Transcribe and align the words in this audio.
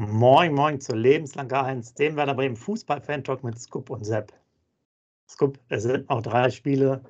Moin, 0.00 0.54
moin 0.54 0.80
zu 0.80 0.94
Lebenslang 0.94 1.46
Gar-Heinz, 1.46 1.92
dem 1.92 2.16
Werder 2.16 2.32
Bremen 2.32 2.56
Fußball-Fan-Talk 2.56 3.44
mit 3.44 3.58
Scoop 3.58 3.90
und 3.90 4.02
Sepp. 4.02 4.32
Scoop, 5.28 5.58
es 5.68 5.82
sind 5.82 6.08
noch 6.08 6.22
drei 6.22 6.48
Spiele 6.48 7.02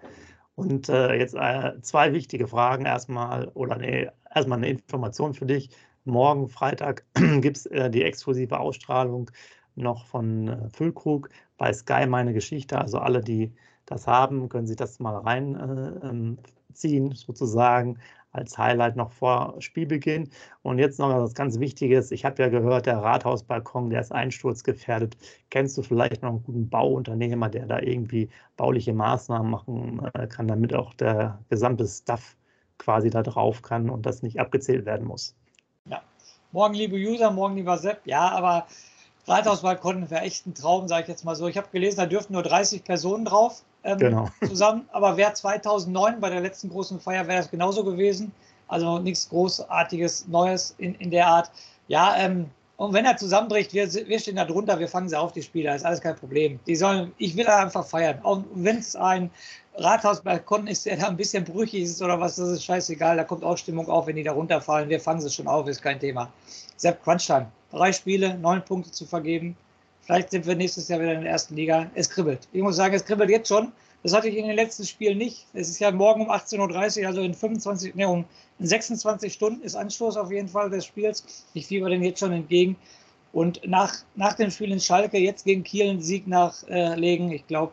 und 0.56 0.88
äh, 0.88 1.14
jetzt 1.14 1.36
äh, 1.36 1.80
zwei 1.82 2.12
wichtige 2.12 2.48
Fragen 2.48 2.86
erstmal, 2.86 3.46
oder 3.54 3.76
nee, 3.76 4.08
erstmal 4.34 4.58
eine 4.58 4.70
Information 4.70 5.34
für 5.34 5.46
dich. 5.46 5.70
Morgen, 6.04 6.48
Freitag, 6.48 7.04
gibt 7.14 7.58
es 7.58 7.66
äh, 7.66 7.90
die 7.90 8.02
exklusive 8.02 8.58
Ausstrahlung 8.58 9.30
noch 9.76 10.06
von 10.06 10.48
äh, 10.48 10.68
Füllkrug 10.70 11.28
bei 11.58 11.72
Sky 11.72 12.08
Meine 12.08 12.32
Geschichte. 12.32 12.76
Also 12.76 12.98
alle, 12.98 13.20
die 13.20 13.52
das 13.86 14.08
haben, 14.08 14.48
können 14.48 14.66
sich 14.66 14.76
das 14.76 14.98
mal 14.98 15.16
reinziehen, 15.16 16.38
äh, 16.72 17.06
ähm, 17.06 17.12
sozusagen 17.14 18.00
als 18.32 18.56
Highlight 18.58 18.96
noch 18.96 19.12
vor 19.12 19.56
Spielbeginn. 19.58 20.30
Und 20.62 20.78
jetzt 20.78 20.98
noch 20.98 21.08
was 21.08 21.34
ganz 21.34 21.58
Wichtiges. 21.58 22.10
Ich 22.10 22.24
habe 22.24 22.42
ja 22.42 22.48
gehört, 22.48 22.86
der 22.86 22.98
Rathausbalkon, 22.98 23.90
der 23.90 24.00
ist 24.00 24.12
einsturzgefährdet. 24.12 25.16
Kennst 25.50 25.76
du 25.78 25.82
vielleicht 25.82 26.22
noch 26.22 26.30
einen 26.30 26.42
guten 26.42 26.68
Bauunternehmer, 26.68 27.48
der 27.48 27.66
da 27.66 27.80
irgendwie 27.80 28.28
bauliche 28.56 28.92
Maßnahmen 28.92 29.50
machen 29.50 30.10
äh, 30.14 30.26
kann, 30.26 30.48
damit 30.48 30.74
auch 30.74 30.94
der 30.94 31.38
gesamte 31.48 31.86
Staff 31.86 32.36
quasi 32.78 33.10
da 33.10 33.22
drauf 33.22 33.62
kann 33.62 33.90
und 33.90 34.06
das 34.06 34.22
nicht 34.22 34.40
abgezählt 34.40 34.86
werden 34.86 35.06
muss? 35.06 35.34
Ja. 35.86 36.02
Morgen, 36.52 36.74
liebe 36.74 36.96
User, 36.96 37.30
morgen, 37.30 37.56
lieber 37.56 37.78
Sepp. 37.78 38.06
Ja, 38.06 38.30
aber 38.30 38.66
Rathausbalkon 39.26 40.10
wäre 40.10 40.22
echt 40.22 40.46
ein 40.46 40.54
Traum, 40.54 40.88
sage 40.88 41.02
ich 41.02 41.08
jetzt 41.08 41.24
mal 41.24 41.36
so. 41.36 41.46
Ich 41.46 41.56
habe 41.56 41.68
gelesen, 41.72 41.98
da 41.98 42.06
dürften 42.06 42.32
nur 42.32 42.42
30 42.42 42.84
Personen 42.84 43.24
drauf 43.24 43.62
ähm, 43.84 43.98
genau. 43.98 44.28
zusammen. 44.46 44.88
Aber 44.92 45.16
wäre 45.16 45.32
2009 45.32 46.20
bei 46.20 46.30
der 46.30 46.40
letzten 46.40 46.68
großen 46.70 47.00
Feier 47.00 47.26
wäre 47.26 47.38
das 47.38 47.50
genauso 47.50 47.84
gewesen. 47.84 48.32
Also 48.68 48.98
nichts 48.98 49.28
Großartiges, 49.28 50.28
Neues 50.28 50.74
in, 50.78 50.94
in 50.96 51.10
der 51.10 51.26
Art. 51.26 51.50
Ja, 51.88 52.16
ähm, 52.16 52.46
und 52.80 52.94
wenn 52.94 53.04
er 53.04 53.16
zusammenbricht, 53.16 53.74
wir, 53.74 53.92
wir 53.92 54.18
stehen 54.18 54.36
da 54.36 54.46
drunter, 54.46 54.78
wir 54.78 54.88
fangen 54.88 55.08
sie 55.08 55.18
auf, 55.18 55.32
die 55.32 55.42
Spieler, 55.42 55.74
ist 55.74 55.84
alles 55.84 56.00
kein 56.00 56.16
Problem. 56.16 56.58
Die 56.66 56.76
sollen, 56.76 57.12
ich 57.18 57.36
will 57.36 57.46
einfach 57.46 57.84
feiern. 57.84 58.20
Auch 58.22 58.42
wenn 58.54 58.78
es 58.78 58.96
ein 58.96 59.30
Rathausbalkon 59.74 60.66
ist, 60.66 60.86
der 60.86 60.96
da 60.96 61.08
ein 61.08 61.16
bisschen 61.18 61.44
brüchig 61.44 61.82
ist 61.82 62.00
oder 62.00 62.18
was, 62.18 62.36
das 62.36 62.48
ist 62.48 62.64
scheißegal. 62.64 63.18
Da 63.18 63.24
kommt 63.24 63.44
auch 63.44 63.58
Stimmung 63.58 63.86
auf, 63.90 64.06
wenn 64.06 64.16
die 64.16 64.22
da 64.22 64.32
runterfallen. 64.32 64.88
Wir 64.88 64.98
fangen 64.98 65.20
sie 65.20 65.28
schon 65.28 65.46
auf, 65.46 65.68
ist 65.68 65.82
kein 65.82 66.00
Thema. 66.00 66.32
Sepp 66.76 67.04
Crunchtime. 67.04 67.52
Drei 67.70 67.92
Spiele, 67.92 68.38
neun 68.38 68.64
Punkte 68.64 68.90
zu 68.90 69.04
vergeben. 69.04 69.56
Vielleicht 70.10 70.32
sind 70.32 70.44
wir 70.44 70.56
nächstes 70.56 70.88
Jahr 70.88 70.98
wieder 70.98 71.12
in 71.12 71.20
der 71.20 71.30
ersten 71.30 71.54
Liga. 71.54 71.88
Es 71.94 72.10
kribbelt. 72.10 72.48
Ich 72.50 72.60
muss 72.62 72.74
sagen, 72.74 72.92
es 72.94 73.04
kribbelt 73.04 73.30
jetzt 73.30 73.46
schon. 73.46 73.70
Das 74.02 74.12
hatte 74.12 74.28
ich 74.28 74.36
in 74.36 74.48
den 74.48 74.56
letzten 74.56 74.84
Spielen 74.84 75.18
nicht. 75.18 75.46
Es 75.52 75.68
ist 75.68 75.78
ja 75.78 75.92
morgen 75.92 76.22
um 76.22 76.32
18.30 76.32 77.02
Uhr, 77.02 77.06
also 77.06 77.20
in 77.20 77.32
25, 77.32 77.94
ne, 77.94 78.08
um 78.08 78.24
26 78.58 79.32
Stunden 79.32 79.62
ist 79.62 79.76
Anstoß 79.76 80.16
auf 80.16 80.32
jeden 80.32 80.48
Fall 80.48 80.68
des 80.68 80.84
Spiels. 80.84 81.46
Ich 81.54 81.68
fieber 81.68 81.88
den 81.90 82.02
jetzt 82.02 82.18
schon 82.18 82.32
entgegen. 82.32 82.74
Und 83.32 83.60
nach, 83.64 83.94
nach 84.16 84.32
dem 84.32 84.50
Spiel 84.50 84.72
in 84.72 84.80
Schalke, 84.80 85.16
jetzt 85.16 85.44
gegen 85.44 85.62
Kiel 85.62 85.88
einen 85.88 86.02
Sieg 86.02 86.26
nachlegen, 86.26 87.30
ich 87.30 87.46
glaube, 87.46 87.72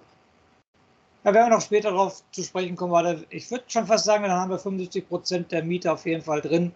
da 1.23 1.33
werden 1.33 1.49
wir 1.49 1.55
noch 1.55 1.63
später 1.63 1.89
darauf 1.89 2.21
zu 2.29 2.43
sprechen 2.43 2.75
kommen. 2.75 2.93
Aber 2.93 3.15
ich 3.31 3.49
würde 3.49 3.63
schon 3.65 3.87
fast 3.87 4.05
sagen, 4.05 4.25
da 4.25 4.39
haben 4.39 4.51
wir 4.51 4.59
75 4.59 5.09
Prozent 5.09 5.51
der 5.51 5.63
Miete 5.63 5.91
auf 5.91 6.05
jeden 6.05 6.21
Fall 6.21 6.41
drin, 6.41 6.71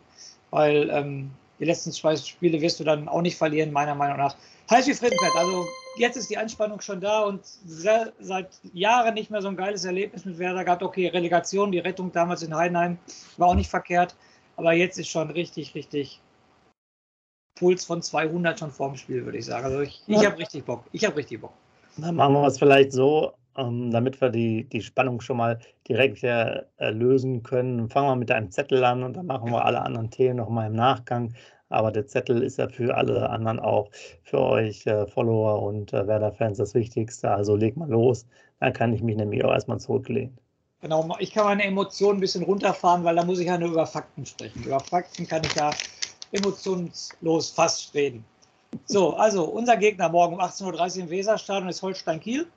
weil 0.50 0.89
ähm, 0.89 1.29
die 1.61 1.66
letzten 1.66 1.91
zwei 1.91 2.17
Spiele 2.17 2.59
wirst 2.59 2.79
du 2.79 2.83
dann 2.83 3.07
auch 3.07 3.22
nicht 3.22 3.38
verlieren, 3.38 3.72
meiner 3.72 3.94
Meinung 3.94 4.17
nach. 4.17 4.35
Heiß 4.72 4.88
wie 4.88 4.95
Frittenfett. 4.95 5.35
Also 5.35 5.67
jetzt 5.95 6.17
ist 6.17 6.31
die 6.31 6.38
Anspannung 6.38 6.81
schon 6.81 6.99
da 6.99 7.22
und 7.22 7.45
sehr, 7.45 8.11
seit 8.19 8.49
Jahren 8.73 9.13
nicht 9.13 9.29
mehr 9.29 9.44
so 9.44 9.47
ein 9.47 9.55
geiles 9.55 9.85
Erlebnis 9.85 10.25
mit 10.25 10.39
Werder 10.39 10.66
gehabt. 10.66 10.81
Okay, 10.81 11.07
Relegation, 11.07 11.71
die 11.71 11.77
Rettung 11.77 12.11
damals 12.11 12.41
in 12.41 12.55
Heidenheim 12.55 12.97
war 13.38 13.50
auch 13.50 13.55
nicht 13.55 13.69
verkehrt. 13.69 14.16
Aber 14.57 14.73
jetzt 14.73 14.97
ist 14.97 15.09
schon 15.09 15.29
richtig, 15.29 15.75
richtig 15.75 16.19
Puls 17.59 17.85
von 17.85 18.01
200 18.01 18.57
schon 18.57 18.71
vorm 18.71 18.97
Spiel, 18.97 19.23
würde 19.23 19.38
ich 19.38 19.45
sagen. 19.45 19.66
Also 19.66 19.81
ich, 19.81 20.01
ich 20.07 20.25
habe 20.25 20.39
richtig 20.39 20.66
Bock. 20.66 20.85
Ich 20.91 21.05
habe 21.05 21.16
richtig 21.16 21.41
Bock. 21.41 21.53
Dann 21.97 22.16
machen 22.16 22.33
wir 22.33 22.47
es 22.47 22.57
vielleicht 22.57 22.91
so, 22.91 23.33
ähm, 23.57 23.91
damit 23.91 24.22
wir 24.22 24.29
die, 24.29 24.63
die 24.66 24.81
Spannung 24.81 25.22
schon 25.22 25.38
mal 25.38 25.59
direkt 25.88 26.23
äh, 26.23 26.63
lösen 26.91 27.44
können. 27.44 27.89
Fangen 27.89 28.07
wir 28.07 28.16
mit 28.16 28.31
einem 28.31 28.51
Zettel 28.51 28.84
an 28.84 29.03
und 29.03 29.17
dann 29.17 29.25
machen 29.25 29.51
wir 29.51 29.66
alle 29.66 29.81
anderen 29.81 30.09
Themen 30.09 30.38
nochmal 30.38 30.67
im 30.67 30.75
Nachgang. 30.75 31.34
Aber 31.69 31.91
der 31.91 32.06
Zettel 32.06 32.44
ist 32.44 32.57
ja 32.57 32.67
für 32.67 32.95
alle 32.95 33.29
anderen 33.29 33.59
auch, 33.59 33.89
für 34.23 34.39
euch 34.39 34.85
äh, 34.88 35.07
Follower 35.07 35.62
und 35.63 35.94
äh, 35.94 36.06
Werder-Fans 36.06 36.57
das 36.57 36.73
Wichtigste. 36.73 37.31
Also 37.31 37.56
leg 37.56 37.78
mal 37.78 37.89
los, 37.89 38.25
dann 38.59 38.73
kann 38.73 38.94
ich 38.94 39.01
mich 39.01 39.16
nämlich 39.16 39.44
auch 39.45 39.53
erstmal 39.53 39.79
zurücklehnen. 39.79 40.38
Genau, 40.81 41.16
ich 41.19 41.31
kann 41.31 41.45
meine 41.45 41.63
Emotionen 41.63 42.18
ein 42.18 42.22
bisschen 42.22 42.44
runterfahren, 42.44 43.03
weil 43.03 43.16
da 43.16 43.23
muss 43.23 43.39
ich 43.39 43.47
ja 43.47 43.57
nur 43.57 43.69
über 43.69 43.85
Fakten 43.85 44.25
sprechen. 44.25 44.63
Über 44.63 44.79
Fakten 44.79 45.28
kann 45.28 45.44
ich 45.44 45.56
ja 45.56 45.72
emotionslos 46.31 47.51
fast 47.51 47.94
reden. 47.94 48.25
So, 48.85 49.13
also 49.13 49.44
unser 49.45 49.78
Gegner 49.78 50.09
morgen 50.09 50.35
um 50.35 50.41
18.30 50.41 50.97
Uhr 50.97 51.03
im 51.03 51.09
Weserstadion 51.09 51.69
ist 51.69 51.81
Holstein 51.81 52.19
Kiel. 52.19 52.47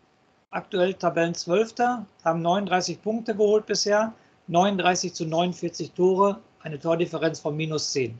Aktuell 0.55 0.95
Tabellen 0.95 1.35
12. 1.35 1.75
haben 2.25 2.41
39 2.41 3.03
Punkte 3.03 3.35
geholt 3.35 3.67
bisher, 3.67 4.15
39 4.47 5.13
zu 5.13 5.25
49 5.25 5.91
Tore, 5.91 6.39
eine 6.63 6.79
Tordifferenz 6.79 7.41
von 7.41 7.57
minus 7.57 7.91
10. 7.91 8.17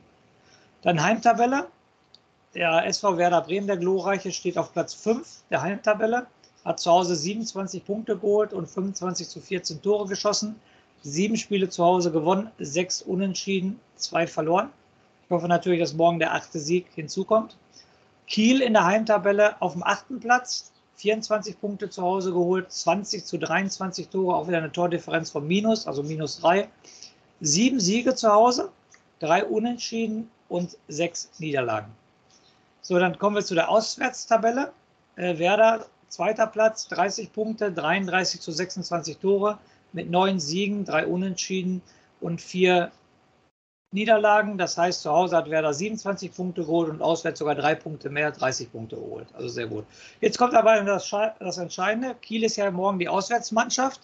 Dann 0.81 1.01
Heimtabelle. 1.01 1.67
Der 2.53 2.85
SV 2.87 3.15
Werder 3.15 3.39
Bremen, 3.39 3.67
der 3.67 3.77
Glorreiche, 3.77 4.33
steht 4.33 4.57
auf 4.57 4.73
Platz 4.73 4.93
5 4.95 5.43
der 5.49 5.61
Heimtabelle, 5.61 6.27
hat 6.65 6.81
zu 6.81 6.91
Hause 6.91 7.15
27 7.15 7.85
Punkte 7.85 8.17
geholt 8.17 8.51
und 8.51 8.69
25 8.69 9.29
zu 9.29 9.39
14 9.39 9.81
Tore 9.81 10.05
geschossen. 10.05 10.59
Sieben 11.03 11.37
Spiele 11.37 11.69
zu 11.69 11.85
Hause 11.85 12.11
gewonnen, 12.11 12.51
sechs 12.59 13.01
unentschieden, 13.01 13.79
zwei 13.95 14.27
verloren. 14.27 14.71
Ich 15.23 15.31
hoffe 15.31 15.47
natürlich, 15.47 15.79
dass 15.79 15.93
morgen 15.93 16.19
der 16.19 16.33
achte 16.33 16.59
Sieg 16.59 16.87
hinzukommt. 16.95 17.55
Kiel 18.27 18.59
in 18.59 18.73
der 18.73 18.83
Heimtabelle 18.83 19.55
auf 19.61 19.71
dem 19.71 19.83
achten 19.83 20.19
Platz, 20.19 20.73
24 20.95 21.59
Punkte 21.59 21.89
zu 21.89 22.01
Hause 22.01 22.31
geholt, 22.31 22.71
20 22.71 23.25
zu 23.25 23.37
23 23.37 24.07
Tore, 24.09 24.35
auch 24.35 24.47
wieder 24.47 24.59
eine 24.59 24.71
Tordifferenz 24.71 25.29
von 25.29 25.47
minus, 25.47 25.87
also 25.87 26.03
minus 26.03 26.39
drei. 26.39 26.69
Sieben 27.41 27.79
Siege 27.79 28.15
zu 28.15 28.31
Hause, 28.31 28.71
drei 29.19 29.43
Unentschieden 29.43 30.31
und 30.47 30.77
sechs 30.87 31.29
Niederlagen. 31.39 31.91
So, 32.81 32.97
dann 32.99 33.17
kommen 33.17 33.35
wir 33.35 33.43
zu 33.43 33.55
der 33.55 33.69
Auswärtstabelle. 33.69 34.71
Äh, 35.15 35.37
Werder, 35.37 35.85
zweiter 36.07 36.47
Platz, 36.47 36.87
30 36.87 37.33
Punkte, 37.33 37.71
33 37.71 38.39
zu 38.39 38.51
26 38.51 39.17
Tore 39.17 39.57
mit 39.91 40.09
neun 40.09 40.39
Siegen, 40.39 40.85
drei 40.85 41.07
Unentschieden 41.07 41.81
und 42.21 42.41
vier 42.41 42.91
Niederlagen. 43.95 44.59
Das 44.59 44.77
heißt, 44.77 45.01
zu 45.01 45.11
Hause 45.11 45.37
hat 45.37 45.49
Werder 45.49 45.73
27 45.73 46.35
Punkte 46.35 46.61
geholt 46.61 46.89
und 46.89 47.01
auswärts 47.01 47.39
sogar 47.39 47.55
drei 47.55 47.73
Punkte 47.73 48.11
mehr, 48.11 48.31
30 48.31 48.71
Punkte 48.71 48.97
geholt. 48.97 49.27
Also 49.33 49.47
sehr 49.47 49.65
gut. 49.65 49.85
Jetzt 50.21 50.37
kommt 50.37 50.53
aber 50.53 50.79
das, 50.81 51.09
das 51.39 51.57
Entscheidende. 51.57 52.15
Kiel 52.21 52.43
ist 52.43 52.57
ja 52.57 52.69
morgen 52.69 52.99
die 52.99 53.09
Auswärtsmannschaft 53.09 54.01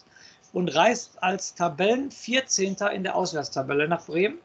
und 0.54 0.76
reist 0.76 1.22
als 1.22 1.54
Tabellen 1.54 2.10
14. 2.10 2.78
in 2.94 3.04
der 3.04 3.16
Auswärtstabelle 3.16 3.88
nach 3.88 4.06
Bremen 4.06 4.40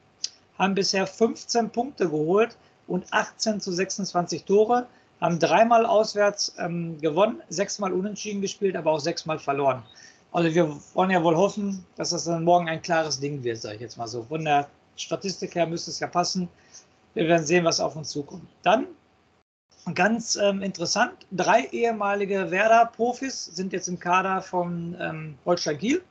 haben 0.58 0.74
bisher 0.74 1.06
15 1.06 1.70
Punkte 1.70 2.08
geholt 2.08 2.56
und 2.86 3.12
18 3.12 3.60
zu 3.60 3.72
26 3.72 4.44
Tore, 4.44 4.86
haben 5.20 5.38
dreimal 5.38 5.86
auswärts 5.86 6.54
ähm, 6.58 7.00
gewonnen, 7.00 7.42
sechsmal 7.48 7.92
unentschieden 7.92 8.40
gespielt, 8.40 8.76
aber 8.76 8.92
auch 8.92 9.00
sechsmal 9.00 9.38
verloren. 9.38 9.82
Also 10.32 10.54
wir 10.54 10.76
wollen 10.94 11.10
ja 11.10 11.22
wohl 11.22 11.36
hoffen, 11.36 11.84
dass 11.96 12.10
das 12.10 12.24
dann 12.24 12.44
morgen 12.44 12.68
ein 12.68 12.82
klares 12.82 13.20
Ding 13.20 13.42
wird, 13.42 13.58
sage 13.58 13.76
ich 13.76 13.80
jetzt 13.80 13.96
mal 13.96 14.06
so. 14.06 14.24
Von 14.24 14.44
der 14.44 14.68
Statistik 14.96 15.54
her 15.54 15.66
müsste 15.66 15.90
es 15.90 16.00
ja 16.00 16.06
passen. 16.06 16.48
Wir 17.14 17.28
werden 17.28 17.46
sehen, 17.46 17.64
was 17.64 17.80
auf 17.80 17.96
uns 17.96 18.10
zukommt. 18.10 18.48
Dann 18.62 18.86
ganz 19.94 20.36
ähm, 20.36 20.62
interessant, 20.62 21.12
drei 21.30 21.64
ehemalige 21.66 22.50
Werder-Profis 22.50 23.44
sind 23.44 23.72
jetzt 23.72 23.88
im 23.88 23.98
Kader 23.98 24.42
von 24.42 24.96
ähm, 25.00 25.38
Holstein 25.44 25.78
Kiel. 25.78 26.02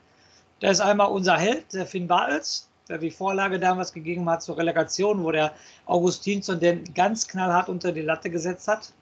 Da 0.61 0.69
ist 0.69 0.79
einmal 0.79 1.11
unser 1.11 1.37
Held, 1.37 1.73
der 1.73 1.85
Finn 1.85 2.07
Bartels, 2.07 2.69
der 2.87 2.97
die 2.97 3.11
Vorlage 3.11 3.59
damals 3.59 3.91
gegeben 3.91 4.29
hat 4.29 4.43
zur 4.43 4.57
Relegation, 4.57 5.23
wo 5.23 5.31
der 5.31 5.53
Augustinsson 5.85 6.59
den 6.59 6.83
ganz 6.93 7.27
knallhart 7.27 7.67
unter 7.67 7.91
die 7.91 8.01
Latte 8.01 8.29
gesetzt 8.29 8.67
hat. 8.67 8.93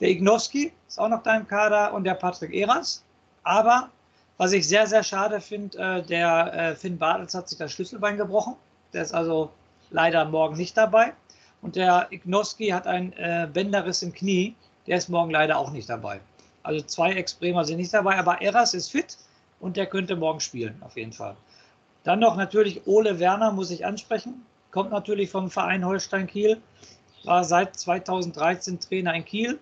Der 0.00 0.10
Ignowski 0.10 0.72
ist 0.86 1.00
auch 1.00 1.08
noch 1.08 1.22
da 1.22 1.36
im 1.36 1.48
Kader 1.48 1.92
und 1.94 2.04
der 2.04 2.14
Patrick 2.14 2.54
Eras. 2.54 3.02
Aber 3.42 3.90
Was 4.36 4.52
ich 4.52 4.66
sehr, 4.66 4.86
sehr 4.86 5.02
schade 5.02 5.40
finde, 5.40 5.78
äh, 5.78 6.02
der 6.02 6.54
äh, 6.54 6.74
Finn 6.74 6.98
Bartels 6.98 7.34
hat 7.34 7.48
sich 7.48 7.58
das 7.58 7.72
Schlüsselbein 7.72 8.16
gebrochen. 8.16 8.56
Der 8.94 9.02
ist 9.02 9.12
also 9.12 9.50
leider 9.90 10.24
morgen 10.24 10.56
nicht 10.56 10.76
dabei. 10.76 11.12
Und 11.60 11.76
der 11.76 12.06
Ignoski 12.10 12.68
hat 12.68 12.86
einen 12.86 13.12
äh, 13.14 13.48
Bänderriss 13.52 14.02
im 14.02 14.12
Knie. 14.12 14.54
Der 14.86 14.98
ist 14.98 15.08
morgen 15.08 15.30
leider 15.30 15.58
auch 15.58 15.70
nicht 15.70 15.88
dabei. 15.88 16.20
Also 16.62 16.84
zwei 16.84 17.12
Ex-Bremer 17.12 17.64
sind 17.64 17.76
nicht 17.76 17.92
dabei, 17.92 18.18
aber 18.18 18.40
Eras 18.40 18.72
ist 18.74 18.90
fit 18.90 19.18
und 19.60 19.76
der 19.76 19.86
könnte 19.86 20.16
morgen 20.16 20.40
spielen, 20.40 20.76
auf 20.80 20.96
jeden 20.96 21.12
Fall. 21.12 21.36
Dann 22.04 22.20
noch 22.20 22.36
natürlich 22.36 22.86
Ole 22.86 23.18
Werner, 23.18 23.50
muss 23.50 23.70
ich 23.70 23.84
ansprechen. 23.84 24.44
Kommt 24.70 24.90
natürlich 24.90 25.30
vom 25.30 25.50
Verein 25.50 25.84
Holstein 25.84 26.26
Kiel. 26.26 26.60
War 27.24 27.44
seit 27.44 27.76
2013 27.76 28.80
Trainer 28.80 29.14
in 29.14 29.24
Kiel. 29.24 29.58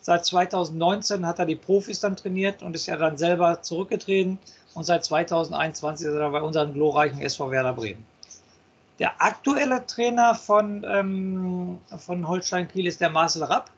Seit 0.00 0.24
2019 0.24 1.26
hat 1.26 1.38
er 1.38 1.46
die 1.46 1.56
Profis 1.56 2.00
dann 2.00 2.16
trainiert 2.16 2.62
und 2.62 2.74
ist 2.74 2.86
ja 2.86 2.96
dann 2.96 3.16
selber 3.16 3.62
zurückgetreten. 3.62 4.38
Und 4.74 4.84
seit 4.84 5.04
2021 5.04 6.06
ist 6.06 6.14
er 6.14 6.30
bei 6.30 6.42
unserem 6.42 6.72
glorreichen 6.72 7.20
SV 7.20 7.50
Werder 7.50 7.72
Bremen. 7.72 8.04
Der 8.98 9.22
aktuelle 9.22 9.84
Trainer 9.86 10.34
von, 10.34 10.84
ähm, 10.88 11.78
von 11.98 12.26
Holstein 12.26 12.68
Kiel 12.68 12.86
ist 12.86 13.00
der 13.00 13.10
Marcel 13.10 13.42
Rapp. 13.44 13.70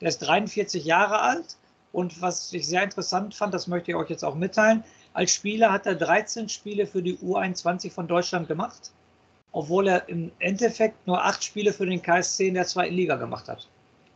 Der 0.00 0.08
ist 0.08 0.18
43 0.18 0.84
Jahre 0.84 1.20
alt. 1.20 1.56
Und 1.92 2.20
was 2.20 2.52
ich 2.52 2.66
sehr 2.66 2.82
interessant 2.82 3.34
fand, 3.34 3.54
das 3.54 3.66
möchte 3.66 3.90
ich 3.90 3.96
euch 3.96 4.10
jetzt 4.10 4.24
auch 4.24 4.34
mitteilen, 4.34 4.84
als 5.14 5.32
Spieler 5.32 5.72
hat 5.72 5.86
er 5.86 5.94
13 5.94 6.48
Spiele 6.48 6.86
für 6.86 7.02
die 7.02 7.16
U21 7.16 7.90
von 7.90 8.06
Deutschland 8.06 8.46
gemacht, 8.46 8.92
obwohl 9.52 9.88
er 9.88 10.08
im 10.08 10.30
Endeffekt 10.38 11.06
nur 11.06 11.24
acht 11.24 11.42
Spiele 11.42 11.72
für 11.72 11.86
den 11.86 12.02
KSC 12.02 12.48
in 12.48 12.54
der 12.54 12.66
zweiten 12.66 12.94
Liga 12.94 13.16
gemacht 13.16 13.48
hat. 13.48 13.66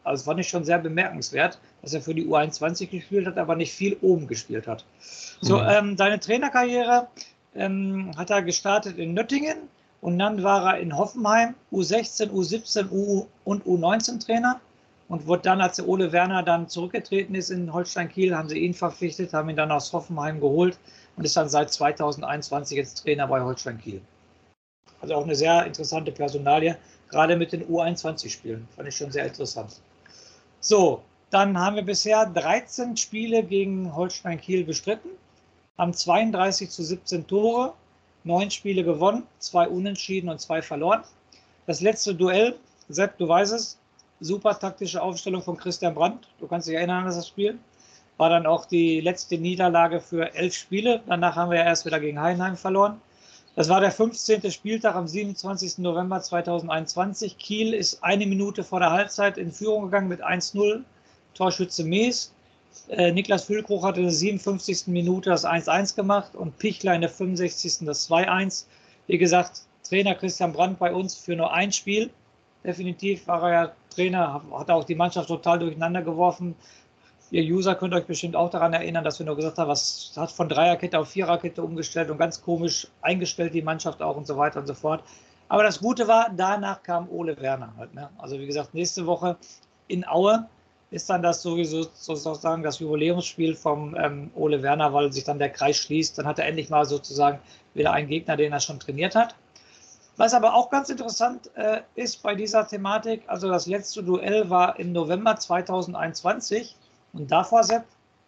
Also 0.04 0.24
fand 0.24 0.40
ich 0.40 0.48
schon 0.48 0.64
sehr 0.64 0.78
bemerkenswert, 0.78 1.58
dass 1.80 1.94
er 1.94 2.02
für 2.02 2.14
die 2.14 2.26
U21 2.26 2.88
gespielt 2.88 3.26
hat, 3.26 3.38
aber 3.38 3.56
nicht 3.56 3.72
viel 3.72 3.96
oben 4.02 4.26
gespielt 4.26 4.66
hat. 4.66 4.84
So, 5.40 5.58
mhm. 5.58 5.68
ähm, 5.68 5.96
seine 5.96 6.20
Trainerkarriere 6.20 7.08
ähm, 7.54 8.10
hat 8.16 8.30
er 8.30 8.42
gestartet 8.42 8.98
in 8.98 9.14
Nöttingen 9.14 9.56
und 10.02 10.18
dann 10.18 10.42
war 10.42 10.74
er 10.74 10.80
in 10.80 10.96
Hoffenheim 10.96 11.54
U16, 11.70 12.30
U17 12.30 12.90
U 12.90 13.26
und 13.44 13.64
U19 13.64 14.24
Trainer 14.24 14.60
und 15.08 15.26
wurde 15.28 15.42
dann, 15.42 15.60
als 15.60 15.76
der 15.76 15.88
Ole 15.88 16.10
Werner 16.10 16.42
dann 16.42 16.68
zurückgetreten 16.68 17.36
ist 17.36 17.50
in 17.50 17.72
Holstein 17.72 18.08
Kiel, 18.08 18.36
haben 18.36 18.48
sie 18.48 18.58
ihn 18.58 18.74
verpflichtet, 18.74 19.32
haben 19.32 19.48
ihn 19.48 19.56
dann 19.56 19.70
aus 19.70 19.92
Hoffenheim 19.92 20.40
geholt 20.40 20.76
und 21.16 21.24
ist 21.24 21.36
dann 21.36 21.48
seit 21.48 21.72
2021 21.72 22.76
jetzt 22.76 23.02
Trainer 23.02 23.28
bei 23.28 23.40
Holstein 23.40 23.80
Kiel. 23.80 24.00
Also 25.00 25.14
auch 25.14 25.22
eine 25.22 25.36
sehr 25.36 25.64
interessante 25.66 26.10
Personalie, 26.10 26.76
gerade 27.08 27.36
mit 27.36 27.52
den 27.52 27.64
U21-Spielen. 27.64 28.66
Fand 28.74 28.88
ich 28.88 28.96
schon 28.96 29.12
sehr 29.12 29.26
interessant. 29.26 29.80
So, 30.58 31.02
dann 31.30 31.56
haben 31.56 31.76
wir 31.76 31.84
bisher 31.84 32.26
13 32.26 32.96
Spiele 32.96 33.44
gegen 33.44 33.94
Holstein 33.94 34.40
Kiel 34.40 34.64
bestritten, 34.64 35.10
haben 35.78 35.94
32 35.94 36.70
zu 36.70 36.82
17 36.82 37.24
Tore, 37.28 37.74
neun 38.24 38.50
Spiele 38.50 38.84
gewonnen, 38.84 39.24
zwei 39.38 39.68
Unentschieden 39.68 40.28
und 40.28 40.40
zwei 40.40 40.62
verloren. 40.62 41.02
Das 41.66 41.80
letzte 41.80 42.14
Duell, 42.14 42.56
Sepp, 42.88 43.18
du 43.18 43.28
weißt 43.28 43.52
es, 43.52 43.78
super 44.20 44.58
taktische 44.58 45.02
Aufstellung 45.02 45.42
von 45.42 45.56
Christian 45.56 45.94
Brandt. 45.94 46.28
Du 46.40 46.46
kannst 46.46 46.68
dich 46.68 46.74
erinnern 46.74 47.04
an 47.04 47.14
das 47.14 47.28
Spiel. 47.28 47.58
War 48.16 48.30
dann 48.30 48.46
auch 48.46 48.66
die 48.66 49.00
letzte 49.00 49.38
Niederlage 49.38 50.00
für 50.00 50.34
elf 50.34 50.54
Spiele. 50.54 51.02
Danach 51.06 51.36
haben 51.36 51.50
wir 51.50 51.58
ja 51.58 51.64
erst 51.64 51.86
wieder 51.86 51.98
gegen 51.98 52.20
Heidenheim 52.20 52.56
verloren. 52.56 53.00
Das 53.54 53.68
war 53.68 53.80
der 53.80 53.90
15. 53.90 54.50
Spieltag 54.50 54.94
am 54.94 55.06
27. 55.06 55.78
November 55.78 56.22
2021. 56.22 57.36
Kiel 57.36 57.74
ist 57.74 58.02
eine 58.02 58.26
Minute 58.26 58.64
vor 58.64 58.80
der 58.80 58.90
Halbzeit 58.90 59.36
in 59.36 59.52
Führung 59.52 59.84
gegangen 59.84 60.08
mit 60.08 60.24
1-0. 60.24 60.82
Torschütze 61.34 61.84
Mees. 61.84 62.32
Äh, 62.88 63.12
Niklas 63.12 63.44
Füllkrug 63.44 63.84
hatte 63.84 64.00
in 64.00 64.06
der 64.06 64.12
57. 64.12 64.86
Minute 64.88 65.30
das 65.30 65.44
1-1 65.44 65.94
gemacht 65.94 66.34
und 66.34 66.58
Pichler 66.58 66.94
in 66.94 67.00
der 67.00 67.10
65. 67.10 67.86
das 67.86 68.08
2-1. 68.08 68.66
Wie 69.06 69.18
gesagt, 69.18 69.62
Trainer 69.88 70.14
Christian 70.14 70.52
Brandt 70.52 70.78
bei 70.78 70.92
uns 70.92 71.14
für 71.14 71.36
nur 71.36 71.52
ein 71.52 71.72
Spiel. 71.72 72.10
Definitiv 72.64 73.26
war 73.26 73.42
er 73.42 73.52
ja 73.52 73.72
Trainer, 73.90 74.42
hat 74.52 74.70
auch 74.70 74.84
die 74.84 74.94
Mannschaft 74.94 75.28
total 75.28 75.58
durcheinander 75.58 76.02
geworfen. 76.02 76.54
Ihr 77.30 77.42
User 77.42 77.74
könnt 77.74 77.94
euch 77.94 78.04
bestimmt 78.04 78.36
auch 78.36 78.50
daran 78.50 78.74
erinnern, 78.74 79.04
dass 79.04 79.18
wir 79.18 79.26
nur 79.26 79.36
gesagt 79.36 79.58
haben, 79.58 79.68
was 79.68 80.12
hat 80.16 80.30
von 80.30 80.48
Dreierkette 80.48 80.98
auf 80.98 81.08
Viererkette 81.08 81.62
umgestellt 81.62 82.10
und 82.10 82.18
ganz 82.18 82.42
komisch 82.42 82.86
eingestellt 83.00 83.54
die 83.54 83.62
Mannschaft 83.62 84.02
auch 84.02 84.16
und 84.16 84.26
so 84.26 84.36
weiter 84.36 84.60
und 84.60 84.66
so 84.66 84.74
fort. 84.74 85.02
Aber 85.48 85.62
das 85.62 85.80
Gute 85.80 86.08
war, 86.08 86.30
danach 86.36 86.82
kam 86.82 87.08
Ole 87.10 87.38
Werner 87.40 87.72
halt. 87.76 87.94
Ne? 87.94 88.10
Also 88.18 88.38
wie 88.38 88.46
gesagt, 88.46 88.74
nächste 88.74 89.06
Woche 89.06 89.36
in 89.88 90.06
Aue 90.06 90.46
ist 90.92 91.08
dann 91.08 91.22
das 91.22 91.42
sowieso 91.42 91.86
sozusagen 91.94 92.62
das 92.62 92.78
Jubiläumsspiel 92.78 93.56
vom 93.56 93.96
ähm, 93.96 94.30
Ole 94.34 94.62
Werner, 94.62 94.92
weil 94.92 95.10
sich 95.10 95.24
dann 95.24 95.38
der 95.38 95.48
Kreis 95.48 95.78
schließt. 95.78 96.18
Dann 96.18 96.26
hat 96.26 96.38
er 96.38 96.46
endlich 96.46 96.68
mal 96.68 96.84
sozusagen 96.84 97.38
wieder 97.72 97.92
einen 97.92 98.08
Gegner, 98.08 98.36
den 98.36 98.52
er 98.52 98.60
schon 98.60 98.78
trainiert 98.78 99.14
hat. 99.14 99.34
Was 100.18 100.34
aber 100.34 100.54
auch 100.54 100.68
ganz 100.68 100.90
interessant 100.90 101.50
äh, 101.56 101.80
ist 101.94 102.22
bei 102.22 102.34
dieser 102.34 102.68
Thematik, 102.68 103.22
also 103.26 103.48
das 103.48 103.66
letzte 103.66 104.02
Duell 104.02 104.50
war 104.50 104.78
im 104.78 104.92
November 104.92 105.34
2021 105.34 106.76
und 107.14 107.32
davor, 107.32 107.64
Sepp, 107.64 107.84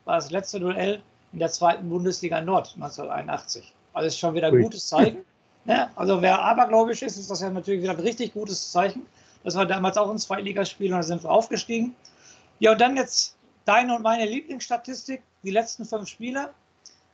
war 0.07 0.17
das 0.17 0.31
letzte 0.31 0.59
Duell 0.59 1.03
in 1.35 1.41
der 1.41 1.51
zweiten 1.51 1.89
Bundesliga 1.91 2.41
Nord 2.41 2.73
1981. 2.77 3.75
Also 3.93 4.07
ist 4.07 4.19
schon 4.19 4.35
wieder 4.35 4.49
ein 4.49 4.61
gutes 4.61 4.89
Zeichen. 4.89 5.19
Ne? 5.67 5.89
Also 5.97 6.21
wer 6.21 6.43
abergläubisch 6.43 7.01
ist, 7.01 7.17
ist 7.17 7.31
das 7.31 7.41
ja 7.41 7.49
natürlich 7.49 7.81
wieder 7.81 7.93
ein 7.93 8.01
richtig 8.01 8.35
gutes 8.35 8.71
Zeichen. 8.71 9.07
Das 9.45 9.55
war 9.55 9.65
damals 9.65 9.97
auch 9.97 10.11
ein 10.11 10.19
Zweitligaspiel 10.19 10.93
und 10.93 10.99
da 10.99 11.03
sind 11.03 11.25
wir 11.25 11.31
aufgestiegen. 11.31 11.97
Ja, 12.65 12.73
und 12.73 12.81
dann 12.81 12.97
jetzt 12.97 13.37
deine 13.67 13.95
und 13.95 14.01
meine 14.01 14.25
Lieblingsstatistik. 14.25 15.21
Die 15.43 15.51
letzten 15.51 15.85
fünf 15.85 16.09
Spiele 16.09 16.49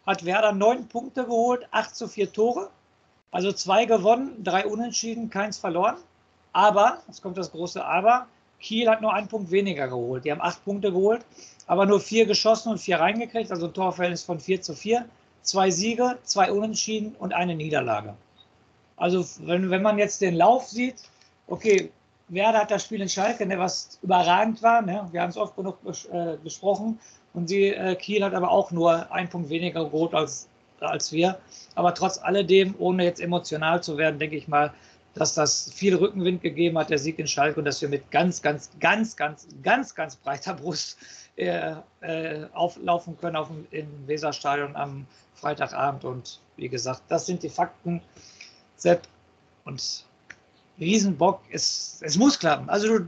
hat 0.07 0.25
Werder 0.25 0.53
neun 0.53 0.87
Punkte 0.87 1.25
geholt, 1.25 1.67
acht 1.73 1.97
zu 1.97 2.07
vier 2.07 2.33
Tore. 2.33 2.71
Also 3.33 3.51
zwei 3.51 3.85
gewonnen, 3.85 4.45
drei 4.45 4.65
unentschieden, 4.65 5.29
keins 5.29 5.59
verloren. 5.59 5.97
Aber, 6.53 7.03
jetzt 7.09 7.21
kommt 7.21 7.37
das 7.37 7.51
große 7.51 7.85
Aber, 7.85 8.29
Kiel 8.61 8.89
hat 8.89 9.01
nur 9.01 9.13
einen 9.13 9.27
Punkt 9.27 9.51
weniger 9.51 9.89
geholt. 9.89 10.25
Die 10.25 10.31
haben 10.31 10.41
acht 10.41 10.65
Punkte 10.65 10.93
geholt, 10.93 11.27
aber 11.67 11.85
nur 11.85 11.99
vier 11.99 12.27
geschossen 12.27 12.69
und 12.71 12.79
vier 12.79 13.01
reingekriegt, 13.01 13.51
also 13.51 13.67
ein 13.67 13.75
Torverhältnis 13.75 14.23
von 14.23 14.39
vier 14.39 14.63
zu 14.63 14.77
vier. 14.77 15.05
Zwei 15.43 15.73
Siege, 15.73 16.17
zwei 16.23 16.53
Unentschieden 16.53 17.17
und 17.19 17.35
eine 17.35 17.57
Niederlage. 17.57 18.15
Also 18.97 19.27
wenn, 19.41 19.69
wenn 19.69 19.83
man 19.83 19.99
jetzt 19.99 20.21
den 20.21 20.37
Lauf 20.37 20.69
sieht, 20.69 21.03
okay, 21.49 21.91
Werder 22.31 22.61
hat 22.61 22.71
das 22.71 22.85
Spiel 22.85 23.01
in 23.01 23.09
Schalke, 23.09 23.45
ne, 23.47 23.59
was 23.59 23.99
überragend 24.03 24.63
war. 24.63 24.83
Ne? 24.83 25.09
Wir 25.13 25.23
haben 25.23 25.31
es 25.31 25.37
oft 25.37 25.57
genug 25.57 25.79
äh, 25.85 26.37
besprochen. 26.43 26.99
Und 27.33 27.49
sie, 27.49 27.69
äh, 27.69 27.95
Kiel 27.97 28.25
hat 28.25 28.35
aber 28.35 28.51
auch 28.51 28.71
nur 28.71 29.11
einen 29.13 29.29
Punkt 29.29 29.51
weniger 29.51 29.85
geholt 29.85 30.15
als 30.15 30.49
als 30.83 31.13
wir. 31.13 31.39
Aber 31.75 31.95
trotz 31.95 32.19
alledem, 32.19 32.75
ohne 32.79 33.05
jetzt 33.05 33.21
emotional 33.21 33.83
zu 33.83 33.97
werden, 33.97 34.19
denke 34.19 34.37
ich 34.37 34.49
mal, 34.49 34.73
dass 35.15 35.35
das 35.35 35.73
viel 35.73 35.97
Rückenwind 35.97 36.43
gegeben 36.43 36.79
hat, 36.79 36.91
der 36.91 36.99
Sieg 36.99 37.19
in 37.19 37.27
Schalke, 37.27 37.59
und 37.59 37.65
dass 37.65 37.83
wir 37.83 37.89
mit 37.89 38.11
ganz, 38.11 38.43
ganz, 38.43 38.71
ganz, 38.79 39.17
ganz, 39.17 39.47
ganz, 39.63 39.95
ganz 39.95 40.17
breiter 40.17 40.55
Brust 40.55 40.99
äh, 41.37 41.75
äh, 42.01 42.47
auflaufen 42.53 43.19
können 43.19 43.37
auf 43.37 43.49
im 43.71 43.89
Weserstadion 44.07 44.77
am 44.77 45.07
Freitagabend. 45.35 46.05
Und 46.05 46.41
wie 46.57 46.69
gesagt, 46.69 47.03
das 47.09 47.27
sind 47.27 47.43
die 47.43 47.49
Fakten. 47.49 48.01
Sepp 48.77 49.03
und 49.65 50.07
Riesenbock, 50.79 51.43
es, 51.51 52.01
es 52.05 52.17
muss 52.17 52.39
klappen. 52.39 52.69
Also 52.69 53.01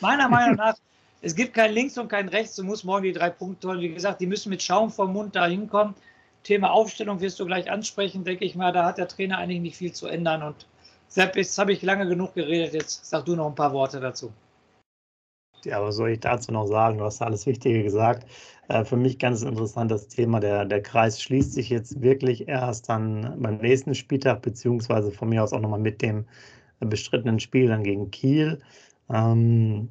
meiner 0.00 0.28
Meinung 0.28 0.56
nach, 0.56 0.74
es 1.22 1.34
gibt 1.34 1.54
kein 1.54 1.72
Links 1.72 1.96
und 1.98 2.08
kein 2.08 2.28
Rechts. 2.28 2.56
Du 2.56 2.64
musst 2.64 2.84
morgen 2.84 3.04
die 3.04 3.12
drei 3.12 3.30
Punkte 3.30 3.68
holen. 3.68 3.80
Wie 3.80 3.92
gesagt, 3.92 4.20
die 4.20 4.26
müssen 4.26 4.50
mit 4.50 4.62
Schaum 4.62 4.90
vom 4.90 5.12
Mund 5.12 5.34
da 5.36 5.46
hinkommen. 5.46 5.94
Thema 6.42 6.70
Aufstellung 6.70 7.20
wirst 7.20 7.40
du 7.40 7.46
gleich 7.46 7.70
ansprechen, 7.70 8.24
denke 8.24 8.44
ich 8.44 8.54
mal. 8.54 8.72
Da 8.72 8.84
hat 8.84 8.98
der 8.98 9.08
Trainer 9.08 9.38
eigentlich 9.38 9.60
nicht 9.60 9.76
viel 9.76 9.92
zu 9.92 10.06
ändern. 10.06 10.42
Und 10.42 10.66
Sepp, 11.08 11.36
jetzt 11.36 11.56
habe 11.58 11.72
ich 11.72 11.82
lange 11.82 12.06
genug 12.06 12.34
geredet. 12.34 12.74
Jetzt 12.74 13.06
sag 13.06 13.24
du 13.24 13.34
noch 13.34 13.46
ein 13.46 13.54
paar 13.54 13.72
Worte 13.72 14.00
dazu. 14.00 14.32
Ja, 15.64 15.82
was 15.82 15.96
soll 15.96 16.10
ich 16.10 16.20
dazu 16.20 16.52
noch 16.52 16.66
sagen? 16.66 16.98
Du 16.98 17.04
hast 17.04 17.22
alles 17.22 17.46
Wichtige 17.46 17.82
gesagt. 17.82 18.26
Äh, 18.68 18.84
für 18.84 18.96
mich 18.96 19.18
ganz 19.18 19.42
interessant 19.42 19.90
das 19.90 20.08
Thema. 20.08 20.40
Der, 20.40 20.64
der 20.66 20.82
Kreis 20.82 21.22
schließt 21.22 21.52
sich 21.54 21.70
jetzt 21.70 22.02
wirklich 22.02 22.48
erst 22.48 22.88
dann 22.90 23.40
beim 23.40 23.56
nächsten 23.56 23.94
Spieltag, 23.94 24.42
beziehungsweise 24.42 25.10
von 25.10 25.28
mir 25.30 25.42
aus 25.42 25.52
auch 25.52 25.60
nochmal 25.60 25.80
mit 25.80 26.02
dem 26.02 26.26
bestrittenen 26.84 27.40
Spiel 27.40 27.68
dann 27.68 27.82
gegen 27.82 28.10
Kiel. 28.10 28.60
Ähm, 29.10 29.88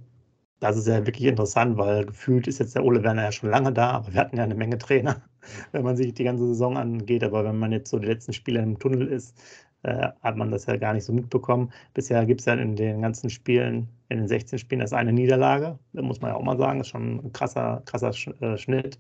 das 0.60 0.78
ist 0.78 0.88
ja 0.88 1.06
wirklich 1.06 1.28
interessant, 1.28 1.78
weil 1.78 2.06
gefühlt 2.06 2.48
ist 2.48 2.60
jetzt 2.60 2.76
der 2.76 2.86
Ole 2.86 3.04
Werner 3.04 3.24
ja 3.24 3.32
schon 3.34 3.50
lange 3.50 3.74
da, 3.74 3.92
aber 3.92 4.14
wir 4.14 4.20
hatten 4.22 4.38
ja 4.38 4.44
eine 4.44 4.56
Menge 4.56 4.78
Trainer, 4.78 5.22
wenn 5.74 5.84
man 5.84 5.98
sich 5.98 6.14
die 6.14 6.24
ganze 6.24 6.48
Saison 6.48 6.78
angeht. 6.78 7.24
Aber 7.24 7.44
wenn 7.44 7.60
man 7.60 7.72
jetzt 7.72 7.90
so 7.90 8.00
die 8.00 8.08
letzten 8.08 8.34
Spiele 8.34 8.62
im 8.62 8.80
Tunnel 8.80 9.08
ist, 9.08 9.38
äh, 9.84 10.10
hat 10.22 10.38
man 10.38 10.52
das 10.52 10.66
ja 10.66 10.78
gar 10.78 10.94
nicht 10.94 11.04
so 11.04 11.12
mitbekommen. 11.14 11.72
Bisher 11.94 12.26
gibt 12.26 12.40
es 12.42 12.46
ja 12.46 12.54
in 12.54 12.76
den 12.78 13.02
ganzen 13.02 13.30
Spielen, 13.30 13.90
in 14.10 14.20
den 14.20 14.28
16 14.30 14.60
Spielen, 14.60 14.80
das 14.80 14.94
eine 14.94 15.12
Niederlage. 15.12 15.78
Da 15.92 16.02
muss 16.02 16.22
man 16.22 16.32
ja 16.32 16.38
auch 16.38 16.44
mal 16.44 16.58
sagen, 16.58 16.80
das 16.80 16.88
ist 16.88 16.92
schon 16.92 17.26
ein 17.26 17.34
krasser, 17.34 17.82
krasser 17.86 18.12
äh, 18.42 18.58
Schnitt. 18.58 18.98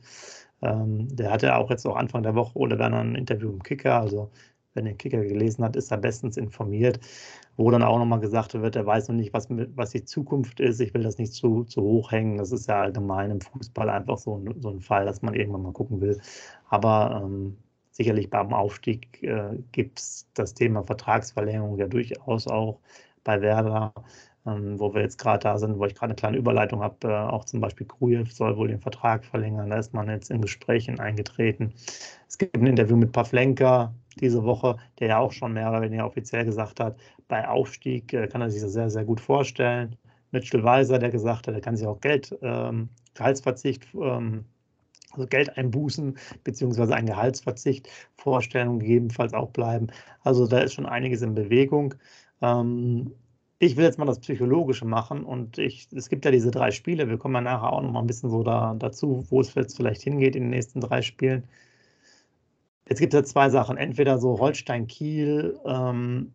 Ähm, 0.62 1.08
der 1.16 1.32
hatte 1.32 1.56
auch 1.56 1.70
jetzt 1.70 1.86
auch 1.86 1.96
Anfang 1.96 2.24
der 2.24 2.36
Woche 2.36 2.58
Ole 2.58 2.78
Werner 2.80 3.00
ein 3.00 3.16
Interview 3.16 3.50
im 3.50 3.64
Kicker. 3.64 4.00
Also 4.02 4.32
wenn 4.74 4.86
den 4.86 4.98
Kicker 4.98 5.24
gelesen 5.24 5.64
hat, 5.64 5.76
ist 5.76 5.92
er 5.92 5.98
bestens 5.98 6.38
informiert 6.38 7.00
wo 7.56 7.70
dann 7.70 7.84
auch 7.84 8.00
nochmal 8.00 8.20
gesagt 8.20 8.54
wird, 8.54 8.76
er 8.76 8.86
weiß 8.86 9.10
noch 9.10 9.16
nicht, 9.16 9.34
was, 9.34 9.48
was 9.50 9.92
die 9.92 10.04
Zukunft 10.04 10.60
ist, 10.60 10.80
ich 10.80 10.94
will 10.94 11.04
das 11.04 11.18
nicht 11.18 11.34
zu, 11.34 11.64
zu 11.66 11.82
hoch 11.82 12.12
hängen. 12.12 12.38
Das 12.38 12.52
ist 12.52 12.68
ja 12.68 12.82
allgemein 12.82 13.32
im 13.32 13.42
Fußball 13.42 13.90
einfach 13.90 14.18
so, 14.18 14.44
so 14.60 14.70
ein 14.70 14.82
Fall, 14.82 15.06
dass 15.06 15.22
man 15.22 15.36
irgendwann 15.36 15.62
mal 15.62 15.74
gucken 15.74 16.02
will. 16.02 16.20
Aber 16.70 17.22
ähm, 17.24 17.58
sicherlich 17.92 18.30
beim 18.30 18.54
Aufstieg 18.54 19.22
äh, 19.22 19.58
gibt 19.72 20.00
es 20.00 20.28
das 20.34 20.56
Thema 20.56 20.84
Vertragsverlängerung 20.84 21.78
ja 21.78 21.88
durchaus 21.88 22.48
auch 22.48 22.80
bei 23.24 23.40
Werder, 23.40 23.94
ähm, 24.48 24.80
wo 24.80 24.94
wir 24.96 25.02
jetzt 25.02 25.20
gerade 25.20 25.44
da 25.44 25.58
sind, 25.60 25.78
wo 25.78 25.86
ich 25.86 25.94
gerade 25.94 26.12
eine 26.12 26.16
kleine 26.16 26.38
Überleitung 26.38 26.82
habe. 26.82 27.08
Äh, 27.08 27.14
auch 27.14 27.46
zum 27.46 27.62
Beispiel 27.62 27.86
Krujew 27.86 28.26
soll 28.26 28.58
wohl 28.58 28.68
den 28.68 28.82
Vertrag 28.82 29.24
verlängern. 29.24 29.70
Da 29.70 29.78
ist 29.78 29.94
man 29.94 30.10
jetzt 30.10 30.32
in 30.32 30.42
Gesprächen 30.42 31.00
eingetreten. 31.00 31.72
Es 32.28 32.40
gibt 32.40 32.56
ein 32.58 32.66
Interview 32.66 32.98
mit 32.98 33.12
Pavlenka 33.12 33.94
diese 34.16 34.44
Woche, 34.44 34.78
der 35.00 35.08
ja 35.10 35.20
auch 35.20 35.32
schon 35.32 35.54
mehr 35.54 35.70
oder 35.70 35.82
weniger 35.82 36.06
offiziell 36.06 36.46
gesagt 36.46 36.80
hat, 36.80 36.98
bei 37.28 37.48
Aufstieg 37.48 38.14
äh, 38.14 38.28
kann 38.28 38.42
er 38.42 38.50
sich 38.50 38.62
das 38.62 38.74
sehr, 38.74 38.90
sehr 38.90 39.06
gut 39.06 39.22
vorstellen. 39.22 39.96
Mitchell 40.32 40.64
Weiser, 40.64 41.00
der 41.00 41.10
gesagt 41.12 41.48
hat, 41.48 41.54
er 41.54 41.62
kann 41.62 41.76
sich 41.76 41.88
auch 41.88 42.02
Geld, 42.02 42.36
ähm, 42.42 42.90
Gehaltsverzicht 43.14 43.88
ähm, 43.94 44.46
also 45.14 45.28
Geldeinbußen 45.28 46.18
beziehungsweise 46.44 46.96
ein 46.96 47.06
Gehaltsverzicht 47.06 47.90
Vorstellungen 48.18 48.80
gegebenenfalls 48.80 49.34
auch 49.34 49.52
bleiben. 49.52 49.88
Also 50.22 50.48
da 50.48 50.60
ist 50.60 50.74
schon 50.74 50.86
einiges 50.86 51.22
in 51.22 51.36
Bewegung. 51.36 51.94
Ähm, 52.42 53.14
ich 53.60 53.78
will 53.78 53.86
jetzt 53.86 53.98
mal 53.98 54.06
das 54.06 54.20
Psychologische 54.20 54.86
machen 54.86 55.24
und 55.24 55.58
ich, 55.58 55.88
es 55.94 56.10
gibt 56.10 56.26
ja 56.26 56.32
diese 56.32 56.52
drei 56.52 56.72
Spiele. 56.72 57.08
Wir 57.08 57.18
kommen 57.18 57.36
ja 57.36 57.42
nachher 57.42 57.72
auch 57.72 57.82
noch 57.82 57.92
mal 57.92 58.02
ein 58.02 58.08
bisschen 58.08 58.30
so 58.30 58.44
da, 58.44 58.76
dazu, 58.78 59.24
wo 59.30 59.40
es 59.42 59.54
jetzt 59.56 59.78
vielleicht 59.78 60.02
hingeht 60.02 60.36
in 60.36 60.44
den 60.44 60.50
nächsten 60.50 60.82
drei 60.82 61.02
Spielen. 61.02 61.48
Jetzt 62.90 63.00
gibt 63.00 63.14
es 63.14 63.20
ja 63.20 63.24
zwei 63.24 63.50
Sachen. 63.50 63.78
Entweder 63.78 64.18
so 64.20 64.40
Holstein-Kiel 64.40 65.60
ähm, 65.66 66.34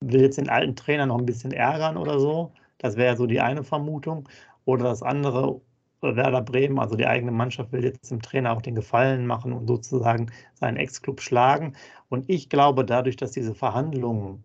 will 0.00 0.22
jetzt 0.22 0.38
den 0.38 0.48
alten 0.48 0.76
Trainer 0.76 1.06
noch 1.06 1.18
ein 1.18 1.26
bisschen 1.26 1.52
ärgern 1.52 1.96
oder 1.96 2.18
so. 2.18 2.52
Das 2.78 2.96
wäre 2.96 3.16
so 3.16 3.26
die 3.26 3.40
eine 3.40 3.64
Vermutung. 3.64 4.28
Oder 4.64 4.84
das 4.84 5.02
andere, 5.02 5.60
Werder 6.00 6.42
Bremen, 6.42 6.78
also 6.78 6.96
die 6.96 7.06
eigene 7.06 7.32
Mannschaft, 7.32 7.72
will 7.72 7.84
jetzt 7.84 8.10
dem 8.10 8.22
Trainer 8.22 8.52
auch 8.52 8.62
den 8.62 8.74
Gefallen 8.74 9.26
machen 9.26 9.52
und 9.52 9.68
sozusagen 9.68 10.30
seinen 10.54 10.76
Ex-Club 10.76 11.20
schlagen. 11.20 11.74
Und 12.08 12.28
ich 12.28 12.48
glaube, 12.48 12.84
dadurch, 12.84 13.16
dass 13.16 13.32
diese 13.32 13.54
Verhandlungen 13.54 14.44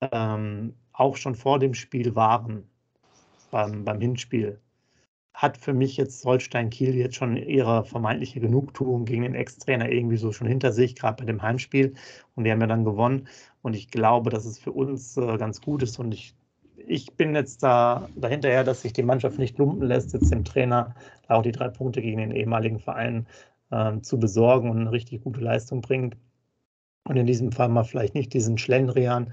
ähm, 0.00 0.74
auch 0.92 1.16
schon 1.16 1.34
vor 1.36 1.58
dem 1.58 1.74
Spiel 1.74 2.14
waren, 2.16 2.68
beim, 3.50 3.84
beim 3.84 4.00
Hinspiel, 4.00 4.60
hat 5.34 5.56
für 5.56 5.72
mich 5.72 5.96
jetzt 5.96 6.24
Holstein 6.24 6.70
Kiel 6.70 6.94
jetzt 6.94 7.16
schon 7.16 7.36
ihre 7.36 7.84
vermeintliche 7.84 8.40
Genugtuung 8.40 9.04
gegen 9.04 9.22
den 9.22 9.34
Ex-Trainer 9.34 9.90
irgendwie 9.90 10.16
so 10.18 10.32
schon 10.32 10.46
hinter 10.46 10.72
sich, 10.72 10.94
gerade 10.94 11.22
bei 11.22 11.26
dem 11.26 11.42
Heimspiel. 11.42 11.94
Und 12.34 12.44
die 12.44 12.52
haben 12.52 12.60
ja 12.60 12.66
dann 12.66 12.84
gewonnen. 12.84 13.28
Und 13.62 13.74
ich 13.74 13.88
glaube, 13.90 14.30
dass 14.30 14.44
es 14.44 14.58
für 14.58 14.72
uns 14.72 15.16
äh, 15.16 15.38
ganz 15.38 15.60
gut 15.60 15.82
ist. 15.82 15.98
Und 15.98 16.12
ich 16.12 16.34
ich 16.86 17.12
bin 17.16 17.34
jetzt 17.34 17.62
da 17.62 18.08
dahinterher, 18.16 18.64
dass 18.64 18.82
sich 18.82 18.92
die 18.92 19.02
Mannschaft 19.02 19.38
nicht 19.38 19.58
lumpen 19.58 19.86
lässt, 19.86 20.12
jetzt 20.12 20.32
dem 20.32 20.44
Trainer 20.44 20.94
auch 21.28 21.42
die 21.42 21.52
drei 21.52 21.68
Punkte 21.68 22.02
gegen 22.02 22.18
den 22.18 22.32
ehemaligen 22.32 22.78
Verein 22.78 23.26
äh, 23.70 24.00
zu 24.00 24.18
besorgen 24.18 24.70
und 24.70 24.80
eine 24.80 24.92
richtig 24.92 25.22
gute 25.22 25.40
Leistung 25.40 25.80
bringt. 25.80 26.16
Und 27.04 27.16
in 27.16 27.26
diesem 27.26 27.52
Fall 27.52 27.68
mal 27.68 27.84
vielleicht 27.84 28.14
nicht 28.14 28.32
diesen 28.32 28.58
Schlendrian 28.58 29.32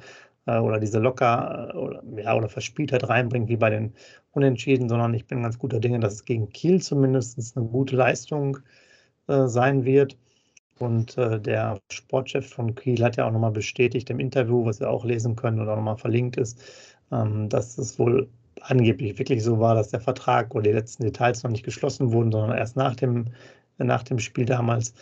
oder 0.57 0.79
diese 0.79 0.99
locker 0.99 1.71
äh, 1.73 1.77
oder, 1.77 2.03
ja, 2.17 2.35
oder 2.35 2.49
Verspieltheit 2.49 3.07
reinbringt 3.07 3.49
wie 3.49 3.57
bei 3.57 3.69
den 3.69 3.93
Unentschieden, 4.31 4.89
sondern 4.89 5.13
ich 5.13 5.27
bin 5.27 5.43
ganz 5.43 5.59
guter 5.59 5.79
Dinge, 5.79 5.99
dass 5.99 6.13
es 6.13 6.25
gegen 6.25 6.49
Kiel 6.49 6.81
zumindest 6.81 7.55
eine 7.55 7.67
gute 7.67 7.95
Leistung 7.95 8.59
äh, 9.27 9.47
sein 9.47 9.85
wird. 9.85 10.17
Und 10.79 11.17
äh, 11.17 11.39
der 11.39 11.79
Sportchef 11.91 12.49
von 12.49 12.73
Kiel 12.73 13.03
hat 13.03 13.17
ja 13.17 13.27
auch 13.27 13.31
nochmal 13.31 13.51
bestätigt 13.51 14.09
im 14.09 14.19
Interview, 14.19 14.65
was 14.65 14.79
wir 14.79 14.89
auch 14.89 15.03
lesen 15.03 15.35
können 15.35 15.59
auch 15.59 15.75
nochmal 15.75 15.97
verlinkt 15.97 16.37
ist, 16.37 16.61
ähm, 17.11 17.49
dass 17.49 17.77
es 17.77 17.99
wohl 17.99 18.29
angeblich 18.61 19.17
wirklich 19.19 19.43
so 19.43 19.59
war, 19.59 19.75
dass 19.75 19.89
der 19.89 19.99
Vertrag 19.99 20.53
oder 20.55 20.63
die 20.63 20.71
letzten 20.71 21.03
Details 21.03 21.43
noch 21.43 21.51
nicht 21.51 21.65
geschlossen 21.65 22.11
wurden, 22.11 22.31
sondern 22.31 22.57
erst 22.57 22.75
nach 22.75 22.95
dem, 22.95 23.27
nach 23.77 24.03
dem 24.03 24.19
Spiel 24.19 24.45
damals. 24.45 24.93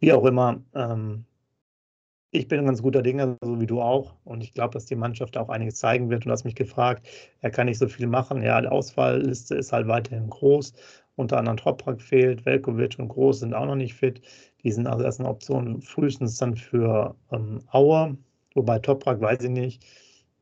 Wie 0.00 0.12
auch 0.12 0.24
immer, 0.24 0.60
ähm, 0.74 1.24
ich 2.32 2.48
bin 2.48 2.58
ein 2.60 2.66
ganz 2.66 2.82
guter 2.82 3.02
Dinge, 3.02 3.36
so 3.42 3.60
wie 3.60 3.66
du 3.66 3.82
auch. 3.82 4.14
Und 4.24 4.42
ich 4.42 4.54
glaube, 4.54 4.72
dass 4.72 4.86
die 4.86 4.96
Mannschaft 4.96 5.36
auch 5.36 5.50
einiges 5.50 5.76
zeigen 5.76 6.08
wird. 6.08 6.24
Und 6.24 6.28
du 6.28 6.32
hast 6.32 6.44
mich 6.44 6.54
gefragt, 6.54 7.06
er 7.40 7.50
kann 7.50 7.66
nicht 7.66 7.78
so 7.78 7.88
viel 7.88 8.06
machen. 8.06 8.42
Ja, 8.42 8.60
die 8.60 8.68
Auswahlliste 8.68 9.54
ist 9.54 9.72
halt 9.72 9.86
weiterhin 9.86 10.30
groß. 10.30 10.72
Unter 11.14 11.36
anderem 11.38 11.58
Toprak 11.58 12.00
fehlt, 12.00 12.46
Velkovic 12.46 12.98
und 12.98 13.08
Groß 13.08 13.40
sind 13.40 13.52
auch 13.54 13.66
noch 13.66 13.74
nicht 13.76 13.94
fit. 13.94 14.22
Die 14.64 14.72
sind 14.72 14.86
also 14.86 15.04
erst 15.04 15.20
eine 15.20 15.28
Option 15.28 15.82
frühestens 15.82 16.38
dann 16.38 16.56
für 16.56 17.14
ähm, 17.30 17.60
Auer. 17.70 18.16
Wobei 18.54 18.78
Toprak 18.78 19.20
weiß 19.20 19.42
ich 19.42 19.50
nicht. 19.50 19.84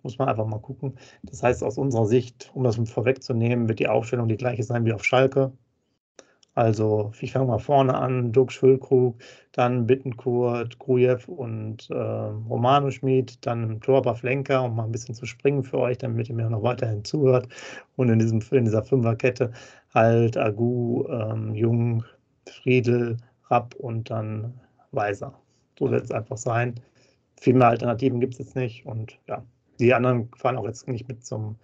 Muss 0.03 0.17
man 0.19 0.29
einfach 0.29 0.47
mal 0.47 0.61
gucken. 0.61 0.95
Das 1.25 1.43
heißt, 1.43 1.65
aus 1.65 1.77
unserer 1.77 2.07
Sicht, 2.07 2.53
um 2.55 2.63
das 2.63 2.77
vorwegzunehmen, 2.77 3.69
wird 3.69 3.81
die 3.81 3.89
Aufstellung 3.89 4.29
die 4.29 4.37
gleiche 4.37 4.63
sein 4.63 4.85
wie 4.85 4.93
auf 4.93 5.05
Schalke. 5.05 5.53
Also, 6.61 7.11
ich 7.19 7.33
fange 7.33 7.47
mal 7.47 7.59
vorne 7.59 7.95
an: 7.95 8.33
Dux, 8.33 8.55
Füllkrug, 8.57 9.17
dann 9.53 9.87
Bittenkurt, 9.87 10.79
Grujew 10.79 11.21
und 11.27 11.89
äh, 11.89 11.95
Romano 11.95 12.91
Schmid, 12.91 13.47
dann 13.47 13.63
im 13.63 13.81
Tor 13.81 14.15
Flenker, 14.15 14.65
um 14.65 14.77
mal 14.77 14.85
ein 14.85 14.93
bisschen 14.93 15.15
zu 15.15 15.25
springen 15.25 15.65
für 15.65 15.79
euch, 15.79 15.97
damit 15.97 16.29
ihr 16.29 16.35
mir 16.35 16.51
noch 16.51 16.63
weiterhin 16.63 17.03
zuhört. 17.03 17.49
Und 17.97 18.11
in, 18.11 18.19
diesem, 18.19 18.43
in 18.51 18.67
dieser 18.67 18.85
Fünferkette 18.85 19.53
halt 19.95 20.37
Agu, 20.37 21.07
ähm, 21.09 21.55
Jung, 21.55 22.05
Friedel, 22.47 23.17
Rapp 23.49 23.75
und 23.77 24.11
dann 24.11 24.53
Weiser. 24.93 25.33
So 25.79 25.91
wird 25.91 26.05
es 26.05 26.11
einfach 26.11 26.37
sein. 26.37 26.75
Viel 27.41 27.55
mehr 27.55 27.69
Alternativen 27.69 28.21
gibt 28.21 28.35
es 28.35 28.39
jetzt 28.39 28.55
nicht 28.55 28.85
und 28.85 29.19
ja. 29.27 29.43
Die 29.79 29.95
anderen 29.95 30.29
fahren 30.37 30.59
auch 30.59 30.67
jetzt 30.67 30.87
nicht 30.89 31.09
mit 31.09 31.25
zum, 31.25 31.57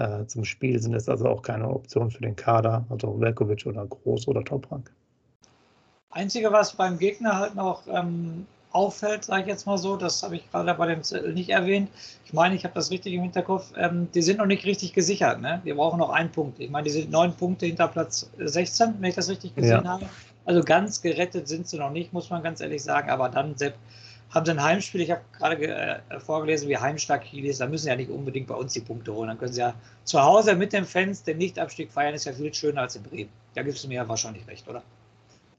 äh, 0.00 0.26
zum 0.26 0.44
Spiel, 0.44 0.80
sind 0.80 0.92
jetzt 0.92 1.08
also 1.08 1.26
auch 1.26 1.42
keine 1.42 1.68
Option 1.68 2.10
für 2.10 2.22
den 2.22 2.36
Kader, 2.36 2.84
also 2.88 3.20
Velkovic 3.20 3.66
oder 3.66 3.86
Groß 3.86 4.28
oder 4.28 4.42
Toprank. 4.44 4.90
Einzige, 6.10 6.52
was 6.52 6.72
beim 6.72 6.98
Gegner 6.98 7.38
halt 7.38 7.54
noch 7.54 7.82
ähm, 7.86 8.46
auffällt, 8.72 9.24
sage 9.24 9.42
ich 9.42 9.48
jetzt 9.48 9.66
mal 9.66 9.78
so, 9.78 9.96
das 9.96 10.22
habe 10.22 10.36
ich 10.36 10.50
gerade 10.50 10.72
bei 10.74 10.86
dem 10.86 11.02
Zettel 11.02 11.32
nicht 11.32 11.50
erwähnt. 11.50 11.90
Ich 12.24 12.32
meine, 12.32 12.54
ich 12.54 12.64
habe 12.64 12.74
das 12.74 12.90
richtig 12.90 13.12
im 13.14 13.22
Hinterkopf. 13.22 13.72
Ähm, 13.76 14.08
die 14.14 14.22
sind 14.22 14.38
noch 14.38 14.46
nicht 14.46 14.64
richtig 14.64 14.92
gesichert. 14.92 15.40
Ne? 15.40 15.60
Wir 15.64 15.74
brauchen 15.74 15.98
noch 15.98 16.10
einen 16.10 16.30
Punkt. 16.30 16.58
Ich 16.60 16.70
meine, 16.70 16.84
die 16.84 16.90
sind 16.90 17.10
neun 17.10 17.34
Punkte 17.34 17.66
hinter 17.66 17.88
Platz 17.88 18.30
16, 18.38 18.94
wenn 18.98 19.10
ich 19.10 19.16
das 19.16 19.28
richtig 19.28 19.54
gesehen 19.54 19.84
ja. 19.84 19.90
habe. 19.90 20.06
Also 20.44 20.62
ganz 20.62 21.02
gerettet 21.02 21.48
sind 21.48 21.68
sie 21.68 21.78
noch 21.78 21.90
nicht, 21.90 22.12
muss 22.12 22.30
man 22.30 22.42
ganz 22.42 22.60
ehrlich 22.60 22.82
sagen. 22.82 23.10
Aber 23.10 23.28
dann, 23.28 23.56
Sepp, 23.56 23.74
haben 24.30 24.46
sie 24.46 24.52
ein 24.52 24.62
Heimspiel, 24.62 25.00
ich 25.00 25.10
habe 25.10 25.22
gerade 25.36 25.66
äh, 25.66 26.20
vorgelesen, 26.20 26.68
wie 26.68 26.76
heimstark 26.76 27.24
Kiel 27.24 27.46
ist, 27.46 27.60
da 27.60 27.66
müssen 27.66 27.84
sie 27.84 27.90
ja 27.90 27.96
nicht 27.96 28.10
unbedingt 28.10 28.46
bei 28.46 28.54
uns 28.54 28.72
die 28.72 28.80
Punkte 28.80 29.12
holen. 29.12 29.28
Dann 29.28 29.38
können 29.38 29.52
sie 29.52 29.60
ja 29.60 29.74
zu 30.04 30.22
Hause 30.22 30.54
mit 30.54 30.72
den 30.72 30.84
Fans 30.84 31.22
den 31.22 31.38
Nichtabstieg 31.38 31.90
feiern, 31.90 32.14
ist 32.14 32.26
ja 32.26 32.32
viel 32.32 32.54
schöner 32.54 32.82
als 32.82 32.96
in 32.96 33.02
Bremen. 33.02 33.30
Da 33.54 33.62
gibst 33.62 33.82
du 33.82 33.88
mir 33.88 33.94
ja 33.94 34.08
wahrscheinlich 34.08 34.46
recht, 34.46 34.68
oder? 34.68 34.82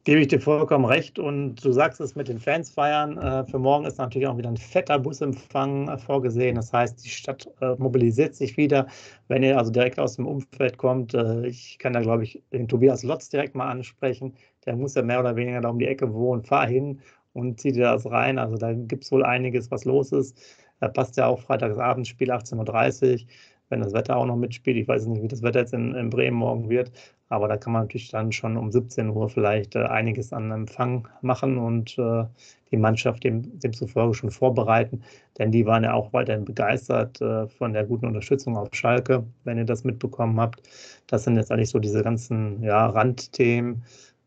Gebe 0.03 0.19
ich 0.21 0.29
dir 0.29 0.39
vollkommen 0.39 0.85
recht. 0.85 1.19
Und 1.19 1.63
du 1.63 1.71
sagst 1.71 2.01
es 2.01 2.15
mit 2.15 2.27
den 2.27 2.39
Fans 2.39 2.71
feiern. 2.71 3.19
Äh, 3.19 3.45
für 3.45 3.59
morgen 3.59 3.85
ist 3.85 3.99
natürlich 3.99 4.27
auch 4.27 4.37
wieder 4.37 4.49
ein 4.49 4.57
fetter 4.57 4.97
Busempfang 4.97 5.89
äh, 5.89 5.97
vorgesehen. 5.99 6.55
Das 6.55 6.73
heißt, 6.73 7.03
die 7.05 7.09
Stadt 7.09 7.47
äh, 7.61 7.75
mobilisiert 7.77 8.33
sich 8.33 8.57
wieder. 8.57 8.87
Wenn 9.27 9.43
ihr 9.43 9.59
also 9.59 9.69
direkt 9.69 9.99
aus 9.99 10.15
dem 10.15 10.25
Umfeld 10.25 10.77
kommt, 10.79 11.13
äh, 11.13 11.45
ich 11.45 11.77
kann 11.77 11.93
da, 11.93 12.01
glaube 12.01 12.23
ich, 12.23 12.41
den 12.51 12.67
Tobias 12.67 13.03
Lotz 13.03 13.29
direkt 13.29 13.53
mal 13.53 13.69
ansprechen. 13.69 14.33
Der 14.65 14.75
muss 14.75 14.95
ja 14.95 15.03
mehr 15.03 15.19
oder 15.19 15.35
weniger 15.35 15.61
da 15.61 15.69
um 15.69 15.77
die 15.77 15.87
Ecke 15.87 16.11
wohnen. 16.11 16.43
Fahr 16.43 16.65
hin 16.65 16.99
und 17.33 17.59
zieht 17.59 17.75
dir 17.75 17.83
das 17.83 18.05
rein. 18.09 18.37
Also 18.37 18.57
da 18.57 18.73
gibt 18.73 19.03
es 19.03 19.11
wohl 19.11 19.23
einiges, 19.23 19.71
was 19.71 19.85
los 19.85 20.11
ist. 20.11 20.37
Da 20.79 20.87
passt 20.87 21.17
ja 21.17 21.27
auch 21.27 21.39
Freitagsabend, 21.39 22.07
Spiel 22.07 22.31
18.30 22.31 23.13
Uhr, 23.13 23.27
wenn 23.69 23.81
das 23.81 23.93
Wetter 23.93 24.17
auch 24.17 24.25
noch 24.25 24.35
mitspielt. 24.35 24.77
Ich 24.77 24.87
weiß 24.87 25.05
nicht, 25.05 25.21
wie 25.21 25.27
das 25.27 25.43
Wetter 25.43 25.59
jetzt 25.59 25.73
in, 25.73 25.93
in 25.95 26.09
Bremen 26.09 26.37
morgen 26.37 26.69
wird, 26.69 26.91
aber 27.29 27.47
da 27.47 27.55
kann 27.55 27.71
man 27.71 27.83
natürlich 27.83 28.09
dann 28.09 28.31
schon 28.31 28.57
um 28.57 28.71
17 28.71 29.09
Uhr 29.09 29.29
vielleicht 29.29 29.75
äh, 29.75 29.83
einiges 29.83 30.33
an 30.33 30.51
Empfang 30.51 31.07
machen 31.21 31.57
und 31.57 31.97
äh, 31.97 32.25
die 32.71 32.77
Mannschaft 32.77 33.23
dem, 33.23 33.59
demzufolge 33.59 34.13
schon 34.13 34.31
vorbereiten. 34.31 35.03
Denn 35.37 35.51
die 35.51 35.65
waren 35.65 35.83
ja 35.83 35.93
auch 35.93 36.11
weiterhin 36.11 36.43
begeistert 36.43 37.21
äh, 37.21 37.47
von 37.47 37.73
der 37.73 37.85
guten 37.85 38.07
Unterstützung 38.07 38.57
auf 38.57 38.69
Schalke, 38.73 39.23
wenn 39.45 39.57
ihr 39.57 39.65
das 39.65 39.83
mitbekommen 39.83 40.39
habt. 40.41 40.61
Das 41.07 41.23
sind 41.23 41.37
jetzt 41.37 41.51
eigentlich 41.51 41.69
so 41.69 41.79
diese 41.79 42.03
ganzen 42.03 42.61
ja, 42.63 42.87
Randthemen 42.87 43.83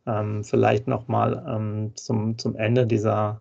ähm, 0.06 0.44
vielleicht 0.44 0.86
nochmal 0.86 1.44
ähm, 1.48 1.92
zum, 1.94 2.38
zum 2.38 2.56
Ende 2.56 2.86
dieser 2.86 3.40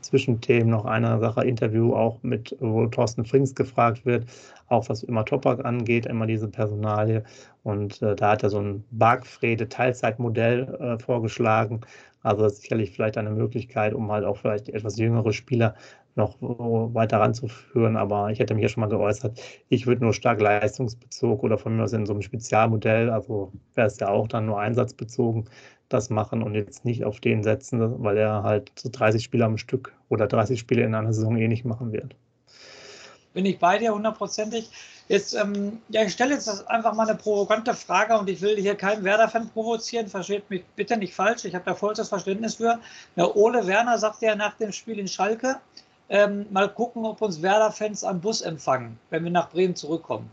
Zwischenthemen 0.00 0.70
noch 0.70 0.84
eine 0.84 1.18
Sache, 1.20 1.44
Interview 1.44 1.94
auch 1.94 2.22
mit, 2.22 2.56
wo 2.60 2.86
Thorsten 2.86 3.24
Frings 3.24 3.54
gefragt 3.54 4.06
wird, 4.06 4.26
auch 4.68 4.88
was 4.88 5.02
immer 5.02 5.24
Topak 5.24 5.64
angeht, 5.64 6.06
immer 6.06 6.26
diese 6.26 6.48
Personalie. 6.48 7.22
Und 7.62 8.00
äh, 8.02 8.16
da 8.16 8.32
hat 8.32 8.42
er 8.42 8.50
so 8.50 8.60
ein 8.60 8.84
Bargfrede 8.90 9.68
Teilzeitmodell 9.68 10.74
äh, 10.80 10.98
vorgeschlagen. 10.98 11.82
Also 12.22 12.42
das 12.42 12.54
ist 12.54 12.62
sicherlich 12.62 12.90
vielleicht 12.92 13.18
eine 13.18 13.30
Möglichkeit, 13.30 13.94
um 13.94 14.10
halt 14.10 14.24
auch 14.24 14.36
vielleicht 14.36 14.68
etwas 14.68 14.98
jüngere 14.98 15.32
Spieler 15.32 15.74
noch 16.16 16.36
weiter 16.40 17.20
ranzuführen. 17.20 17.96
Aber 17.96 18.30
ich 18.30 18.38
hätte 18.40 18.54
mich 18.54 18.62
ja 18.62 18.68
schon 18.68 18.82
mal 18.82 18.88
geäußert, 18.88 19.40
ich 19.68 19.86
würde 19.86 20.04
nur 20.04 20.12
stark 20.12 20.40
leistungsbezogen 20.40 21.44
oder 21.44 21.58
von 21.58 21.76
mir 21.76 21.84
aus 21.84 21.92
in 21.92 22.06
so 22.06 22.12
einem 22.12 22.22
Spezialmodell, 22.22 23.10
also 23.10 23.52
wäre 23.74 23.86
es 23.86 23.98
ja 24.00 24.08
auch 24.08 24.28
dann 24.28 24.46
nur 24.46 24.58
einsatzbezogen, 24.60 25.48
das 25.92 26.08
machen 26.08 26.42
und 26.42 26.54
jetzt 26.54 26.84
nicht 26.84 27.04
auf 27.04 27.20
den 27.20 27.42
setzen, 27.42 28.02
weil 28.02 28.16
er 28.16 28.42
halt 28.42 28.72
so 28.76 28.88
30 28.90 29.22
Spiele 29.22 29.44
am 29.44 29.58
Stück 29.58 29.94
oder 30.08 30.26
30 30.26 30.58
Spiele 30.58 30.82
in 30.82 30.94
einer 30.94 31.12
Saison 31.12 31.36
eh 31.36 31.48
nicht 31.48 31.64
machen 31.64 31.92
wird. 31.92 32.14
bin 33.34 33.44
ich 33.44 33.58
bei 33.58 33.78
dir 33.78 33.94
hundertprozentig. 33.94 34.70
Jetzt, 35.08 35.34
ähm, 35.34 35.82
ja, 35.88 36.04
ich 36.04 36.12
stelle 36.12 36.34
jetzt 36.34 36.68
einfach 36.68 36.94
mal 36.94 37.08
eine 37.08 37.18
provokante 37.18 37.74
Frage 37.74 38.16
und 38.16 38.28
ich 38.28 38.40
will 38.40 38.56
hier 38.56 38.76
keinen 38.76 39.02
Werder-Fan 39.02 39.50
provozieren. 39.50 40.06
Versteht 40.06 40.48
mich 40.50 40.64
bitte 40.76 40.96
nicht 40.96 41.14
falsch. 41.14 41.44
Ich 41.44 41.54
habe 41.54 41.64
da 41.64 41.74
vollstes 41.74 42.08
Verständnis 42.08 42.54
für. 42.54 42.78
Der 43.16 43.36
Ole 43.36 43.66
Werner 43.66 43.98
sagte 43.98 44.26
ja 44.26 44.36
nach 44.36 44.56
dem 44.56 44.70
Spiel 44.70 45.00
in 45.00 45.08
Schalke, 45.08 45.56
ähm, 46.10 46.46
mal 46.50 46.68
gucken, 46.68 47.04
ob 47.04 47.22
uns 47.22 47.42
Werder-Fans 47.42 48.04
am 48.04 48.20
Bus 48.20 48.40
empfangen, 48.40 48.98
wenn 49.10 49.24
wir 49.24 49.30
nach 49.30 49.50
Bremen 49.50 49.74
zurückkommen. 49.74 50.30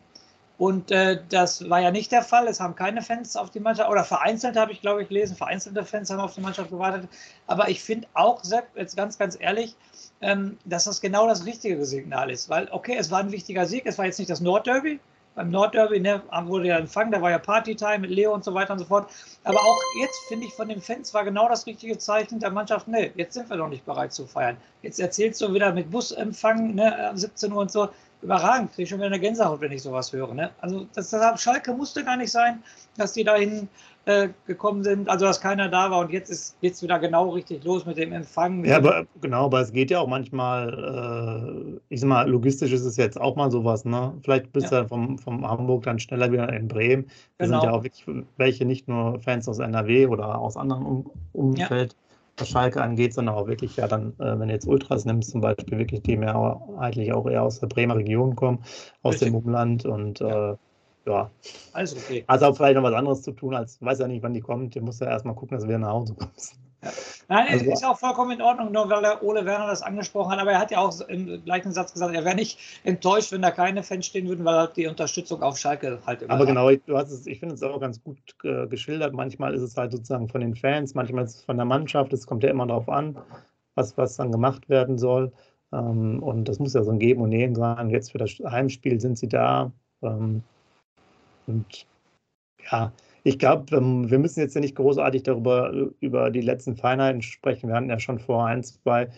Und 0.57 0.89
äh, 0.89 1.19
das 1.29 1.69
war 1.69 1.81
ja 1.81 1.91
nicht 1.91 2.11
der 2.11 2.23
Fall. 2.23 2.47
Es 2.47 2.59
haben 2.59 2.75
keine 2.75 3.03
Fans 3.03 3.35
auf 3.35 3.51
die 3.51 3.59
Mannschaft, 3.59 3.89
oder 3.91 4.03
vereinzelt 4.03 4.57
habe 4.57 4.71
ich, 4.71 4.81
glaube 4.81 5.03
ich, 5.03 5.07
gelesen, 5.07 5.35
vereinzelte 5.35 5.85
Fans 5.85 6.09
haben 6.09 6.19
auf 6.19 6.33
die 6.33 6.41
Mannschaft 6.41 6.71
gewartet. 6.71 7.07
Aber 7.45 7.69
ich 7.69 7.83
finde 7.83 8.07
auch, 8.13 8.43
Sepp, 8.43 8.65
jetzt 8.75 8.97
ganz, 8.97 9.19
ganz 9.19 9.37
ehrlich, 9.39 9.75
ähm, 10.21 10.57
dass 10.65 10.85
das 10.85 10.99
genau 10.99 11.27
das 11.27 11.45
richtige 11.45 11.85
Signal 11.85 12.31
ist. 12.31 12.49
Weil, 12.49 12.69
okay, 12.71 12.95
es 12.97 13.11
war 13.11 13.19
ein 13.19 13.31
wichtiger 13.31 13.67
Sieg, 13.67 13.85
es 13.85 13.99
war 13.99 14.05
jetzt 14.05 14.17
nicht 14.17 14.31
das 14.31 14.41
Nordderby. 14.41 14.99
Beim 15.35 15.51
Nordderby 15.51 15.99
ne, 15.99 16.23
wurde 16.45 16.69
ja 16.69 16.79
empfangen, 16.79 17.11
da 17.11 17.21
war 17.21 17.29
ja 17.29 17.37
Partytime 17.37 17.99
mit 17.99 18.09
Leo 18.09 18.33
und 18.33 18.43
so 18.43 18.55
weiter 18.55 18.73
und 18.73 18.79
so 18.79 18.85
fort. 18.85 19.11
Aber 19.43 19.59
auch 19.59 19.79
jetzt 20.01 20.17
finde 20.27 20.47
ich 20.47 20.53
von 20.55 20.67
den 20.67 20.81
Fans 20.81 21.13
war 21.13 21.23
genau 21.23 21.47
das 21.47 21.67
richtige 21.67 21.99
Zeichen 21.99 22.39
der 22.39 22.49
Mannschaft. 22.49 22.87
Ne, 22.87 23.11
jetzt 23.13 23.35
sind 23.35 23.47
wir 23.47 23.57
noch 23.57 23.69
nicht 23.69 23.85
bereit 23.85 24.11
zu 24.11 24.25
feiern. 24.25 24.57
Jetzt 24.81 24.99
erzählst 24.99 25.39
du 25.41 25.53
wieder 25.53 25.71
mit 25.73 25.91
Busempfang, 25.91 26.73
ne, 26.73 27.11
17 27.13 27.51
Uhr 27.51 27.61
und 27.61 27.71
so 27.71 27.89
überragend. 28.21 28.71
Kriege 28.71 28.83
ich 28.83 28.89
schon 28.89 28.99
wieder 28.99 29.07
eine 29.07 29.19
Gänsehaut, 29.19 29.61
wenn 29.61 29.71
ich 29.71 29.81
sowas 29.81 30.11
höre. 30.11 30.33
Ne? 30.33 30.49
Also 30.61 30.85
das, 30.93 31.09
das, 31.09 31.41
Schalke 31.41 31.73
musste 31.73 32.03
gar 32.03 32.17
nicht 32.17 32.31
sein, 32.31 32.63
dass 32.97 33.13
die 33.13 33.23
dahin 33.23 33.67
äh, 34.05 34.29
gekommen 34.45 34.83
sind, 34.83 35.09
also 35.09 35.25
dass 35.25 35.41
keiner 35.41 35.67
da 35.67 35.91
war 35.91 35.99
und 35.99 36.11
jetzt 36.11 36.29
ist 36.29 36.55
jetzt 36.61 36.81
wieder 36.81 36.97
genau 36.97 37.29
richtig 37.29 37.63
los 37.63 37.85
mit 37.85 37.97
dem 37.97 38.13
Empfang. 38.13 38.63
Ja, 38.63 38.77
aber 38.77 39.05
genau, 39.21 39.45
aber 39.45 39.61
es 39.61 39.73
geht 39.73 39.91
ja 39.91 39.99
auch 39.99 40.07
manchmal, 40.07 41.77
äh, 41.77 41.79
ich 41.89 41.99
sag 41.99 42.07
mal, 42.07 42.29
logistisch 42.29 42.71
ist 42.71 42.85
es 42.85 42.95
jetzt 42.95 43.19
auch 43.19 43.35
mal 43.35 43.51
sowas, 43.51 43.83
ne? 43.83 44.13
Vielleicht 44.23 44.53
bist 44.53 44.71
ja. 44.71 44.83
du 44.83 44.87
vom, 44.87 45.17
vom 45.17 45.45
Hamburg 45.45 45.83
dann 45.83 45.99
schneller 45.99 46.31
wieder 46.31 46.51
in 46.53 46.67
Bremen. 46.67 47.07
Da 47.37 47.45
genau. 47.45 47.59
sind 47.59 47.69
ja 47.69 47.75
auch 47.75 47.83
wirklich 47.83 48.05
welche, 48.37 48.65
nicht 48.65 48.87
nur 48.87 49.19
Fans 49.19 49.47
aus 49.49 49.59
NRW 49.59 50.07
oder 50.07 50.39
aus 50.39 50.55
anderen 50.55 50.85
um 50.85 51.11
Umfeld. 51.33 51.93
Ja 51.93 52.06
was 52.37 52.49
Schalke 52.49 52.81
angeht, 52.81 53.13
sondern 53.13 53.35
auch 53.35 53.47
wirklich, 53.47 53.75
ja, 53.77 53.87
dann, 53.87 54.13
äh, 54.19 54.39
wenn 54.39 54.47
du 54.47 54.53
jetzt 54.53 54.67
Ultras 54.67 55.05
nimmst, 55.05 55.31
zum 55.31 55.41
Beispiel 55.41 55.77
wirklich, 55.77 56.01
die 56.01 56.17
mehrheitlich 56.17 57.13
auch 57.13 57.27
eher 57.27 57.43
aus 57.43 57.59
der 57.59 57.67
Bremer 57.67 57.95
Region 57.95 58.35
kommen, 58.35 58.59
aus 59.01 59.15
Richtig. 59.15 59.29
dem 59.29 59.35
Umland 59.35 59.85
und 59.85 60.19
ja. 60.19 60.51
Äh, 60.51 60.57
ja. 61.07 61.31
Also 61.71 61.95
okay. 61.95 62.23
Also 62.27 62.47
auch 62.47 62.57
vielleicht 62.57 62.75
noch 62.75 62.83
was 62.83 62.93
anderes 62.93 63.21
zu 63.21 63.31
tun, 63.31 63.55
als 63.55 63.81
weiß 63.81 63.99
ja 63.99 64.07
nicht, 64.07 64.23
wann 64.23 64.33
die 64.33 64.41
kommt. 64.41 64.75
Du 64.75 64.81
musst 64.81 64.99
ja 64.99 65.07
erstmal 65.07 65.35
gucken, 65.35 65.57
dass 65.57 65.67
wir 65.67 65.77
nach 65.77 65.91
Hause 65.91 66.15
kommen. 66.15 66.31
Ja. 66.83 66.91
Nein, 67.27 67.47
also, 67.49 67.71
ist 67.71 67.85
auch 67.85 67.97
vollkommen 67.97 68.31
in 68.31 68.41
Ordnung, 68.41 68.71
nur 68.71 68.89
weil 68.89 69.01
der 69.01 69.23
Ole 69.23 69.45
Werner 69.45 69.67
das 69.67 69.81
angesprochen 69.81 70.31
hat. 70.31 70.39
Aber 70.39 70.51
er 70.51 70.59
hat 70.59 70.71
ja 70.71 70.77
auch 70.77 71.01
im 71.01 71.43
gleichen 71.43 71.71
Satz 71.71 71.91
gesagt, 71.91 72.13
er 72.13 72.23
wäre 72.23 72.35
nicht 72.35 72.59
enttäuscht, 72.83 73.31
wenn 73.31 73.41
da 73.41 73.51
keine 73.51 73.83
Fans 73.83 74.05
stehen 74.05 74.27
würden, 74.27 74.45
weil 74.45 74.55
halt 74.55 74.77
die 74.77 74.87
Unterstützung 74.87 75.41
auf 75.41 75.57
Schalke 75.57 75.99
halt 76.05 76.21
immer. 76.21 76.33
Aber 76.33 76.45
genau, 76.45 76.69
ich, 76.69 76.81
du 76.85 76.95
hast 76.97 77.11
es, 77.11 77.25
ich 77.25 77.39
finde 77.39 77.55
es 77.55 77.63
auch 77.63 77.79
ganz 77.79 78.01
gut 78.03 78.17
äh, 78.43 78.67
geschildert. 78.67 79.13
Manchmal 79.13 79.53
ist 79.55 79.63
es 79.63 79.75
halt 79.75 79.91
sozusagen 79.91 80.29
von 80.29 80.41
den 80.41 80.55
Fans, 80.55 80.93
manchmal 80.93 81.25
ist 81.25 81.35
es 81.35 81.43
von 81.43 81.57
der 81.57 81.65
Mannschaft. 81.65 82.13
Es 82.13 82.27
kommt 82.27 82.43
ja 82.43 82.49
immer 82.49 82.67
darauf 82.67 82.89
an, 82.89 83.17
was, 83.75 83.97
was 83.97 84.15
dann 84.15 84.31
gemacht 84.31 84.69
werden 84.69 84.97
soll. 84.97 85.31
Ähm, 85.73 86.21
und 86.21 86.45
das 86.47 86.59
muss 86.59 86.73
ja 86.73 86.83
so 86.83 86.91
ein 86.91 86.99
Geben 86.99 87.21
und 87.21 87.29
Nehmen 87.29 87.55
sein. 87.55 87.89
Jetzt 87.89 88.11
für 88.11 88.19
das 88.19 88.31
Heimspiel 88.45 89.01
sind 89.01 89.17
sie 89.17 89.27
da. 89.27 89.71
Ähm, 90.01 90.43
und 91.47 91.85
ja, 92.71 92.91
ich 93.27 93.39
glaube, 93.39 93.75
ähm, 93.75 94.09
wir 94.09 94.19
müssen 94.19 94.39
jetzt 94.39 94.55
ja 94.55 94.61
nicht 94.61 94.75
großartig 94.75 95.23
darüber 95.23 95.71
über 95.99 96.31
die 96.31 96.41
letzten 96.41 96.77
Feinheiten 96.77 97.21
sprechen. 97.21 97.67
Wir 97.67 97.75
hatten 97.75 97.89
ja 97.89 97.99
schon 97.99 98.19
vor 98.19 98.45
ein, 98.45 98.63
zwei 98.63 99.09